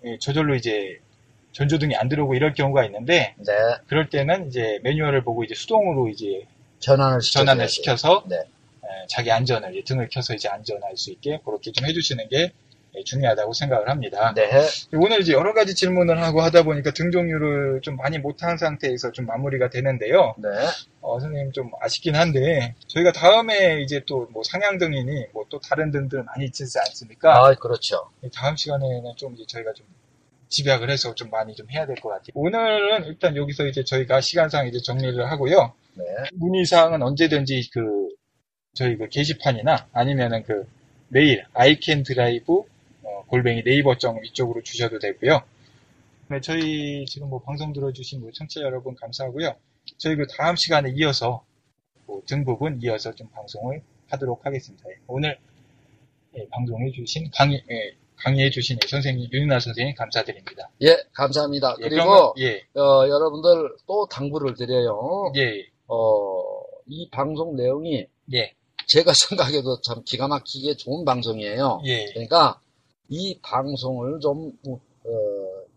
예, 0.05 0.17
저절로 0.21 0.55
이제 0.55 1.01
전조등이 1.53 1.97
안 1.97 2.09
들어오고 2.09 2.37
이럴 2.37 2.55
경우가 2.55 2.85
있는데 2.85 3.35
네. 3.39 3.53
그럴 3.89 4.09
때는 4.09 4.47
이제 4.47 4.79
매뉴얼을 4.85 5.25
보고 5.25 5.43
이제 5.43 5.55
수동으로 5.55 6.09
이제 6.09 6.47
전환을 6.79 7.21
시켜. 7.21 7.41
전환을 7.41 7.69
시켜서 7.69 8.25
네. 8.29 8.37
에, 8.37 9.07
자기 9.09 9.33
안전을 9.33 9.83
등을 9.85 10.09
켜서 10.11 10.35
이제 10.35 10.49
안전할 10.49 10.97
수 10.97 11.11
있게 11.11 11.41
그렇게 11.45 11.73
좀 11.73 11.87
해주시는 11.89 12.29
게 12.29 12.37
예, 12.39 12.53
중요하다고 13.05 13.53
생각을 13.53 13.89
합니다. 13.89 14.33
네. 14.35 14.49
오늘 14.95 15.21
이제 15.21 15.33
여러 15.33 15.53
가지 15.55 15.75
질문을 15.75 16.23
하고 16.23 16.41
하다 16.43 16.63
보니까 16.65 16.91
등 16.93 17.11
종류를 17.11 17.81
좀 17.83 17.97
많이 17.97 18.19
못한 18.19 18.57
상태에서 18.59 19.13
좀 19.13 19.27
마무리가 19.27 19.71
되는데요. 19.71 20.35
네. 20.39 20.49
어, 21.01 21.21
선생님 21.21 21.53
좀 21.53 21.71
아쉽긴 21.81 22.15
한데 22.17 22.75
저희가 22.89 23.13
다음에 23.13 23.81
이제 23.83 24.03
또 24.07 24.29
뭐 24.31 24.43
상향 24.43 24.79
등이니 24.79 25.27
뭐 25.33 25.45
또 25.51 25.59
다른 25.61 25.91
등들 25.91 26.23
많이 26.25 26.45
있지 26.45 26.65
않습니까? 26.79 27.47
아, 27.47 27.55
그렇죠. 27.55 28.11
다음 28.35 28.55
시간에는 28.57 29.13
좀 29.17 29.35
이제 29.35 29.45
저희가 29.49 29.73
좀 29.73 29.87
집약을 30.51 30.91
해서 30.91 31.15
좀 31.15 31.31
많이 31.31 31.55
좀 31.55 31.71
해야 31.71 31.87
될 31.87 31.97
것 31.97 32.11
같아요. 32.11 32.33
오늘은 32.35 33.05
일단 33.07 33.35
여기서 33.37 33.67
이제 33.67 33.83
저희가 33.85 34.21
시간상 34.21 34.67
이제 34.67 34.79
정리를 34.85 35.31
하고요. 35.31 35.73
네. 35.95 36.05
문의 36.35 36.65
사항은 36.67 37.03
언제든지 37.03 37.71
그 37.73 38.09
저희 38.75 38.97
그 38.97 39.09
게시판이나 39.09 39.87
아니면은 39.93 40.43
그 40.43 40.67
메일 41.09 41.45
아이캔 41.55 42.03
드라이브 42.03 42.59
어, 42.59 42.65
골뱅이 43.29 43.63
네이버.com 43.65 44.25
이쪽으로 44.25 44.63
주셔도 44.63 44.99
되고요. 44.99 45.43
네, 46.31 46.41
저희 46.41 47.05
지금 47.07 47.31
뭐 47.31 47.41
방송 47.41 47.73
들어주신 47.73 48.21
뭐 48.21 48.31
청취자 48.33 48.63
여러분 48.63 48.95
감사하고요. 48.97 49.55
저희 49.99 50.17
그 50.17 50.27
다음 50.27 50.57
시간에 50.57 50.91
이어서 50.97 51.45
뭐 52.07 52.23
등 52.27 52.45
부분 52.45 52.81
이어서 52.83 53.15
좀 53.15 53.29
방송을 53.31 53.83
하도록 54.11 54.45
하겠습니다. 54.45 54.85
예, 54.91 54.95
오늘 55.07 55.39
예, 56.37 56.47
방송해 56.51 56.91
주신 56.93 57.31
강의 57.35 57.63
예, 57.71 57.95
강의해 58.17 58.51
주신 58.51 58.79
선생님 58.87 59.29
윤은아 59.33 59.61
선생님 59.61 59.95
감사드립니다. 59.95 60.69
예, 60.83 60.97
감사합니다. 61.13 61.77
예, 61.81 61.89
그리고, 61.89 62.05
그러면- 62.05 62.33
예, 62.39 62.63
어, 62.81 63.09
여러분들 63.09 63.77
또 63.87 64.07
당부를 64.09 64.55
드려요. 64.55 65.33
예, 65.37 65.67
어, 65.87 66.43
이 66.87 67.09
방송 67.11 67.57
내용이 67.57 68.07
예, 68.35 68.53
제가 68.87 69.13
생각해도 69.61 69.81
참 69.83 70.03
기가 70.05 70.29
막히게 70.29 70.77
좋은 70.77 71.05
방송이에요. 71.05 71.83
예, 71.87 72.07
그러니까 72.13 72.61
이 73.09 73.39
방송을 73.43 74.21
좀 74.21 74.53
어, 74.67 74.79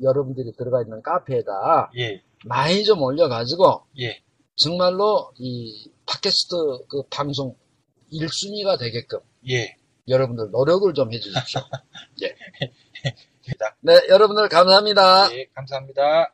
여러분들이 0.02 0.52
들어가 0.58 0.82
있는 0.82 1.02
카페에다 1.02 1.92
예, 1.98 2.22
많이 2.46 2.84
좀 2.84 3.02
올려가지고 3.02 3.84
예. 4.00 4.22
정말로 4.56 5.32
이 5.38 5.90
팟캐스트 6.06 6.56
그 6.90 7.04
방송 7.10 7.56
1순위가 8.12 8.80
되게끔 8.80 9.20
예. 9.50 9.76
여러분들 10.08 10.52
노력을 10.52 10.94
좀 10.94 11.12
해주십시오. 11.14 11.62
예. 12.24 12.36
입니다. 13.52 13.76
네, 13.82 14.02
여러분들 14.10 14.50
감사합니다. 14.50 15.34
예, 15.36 15.46
감사합니다. 15.54 16.34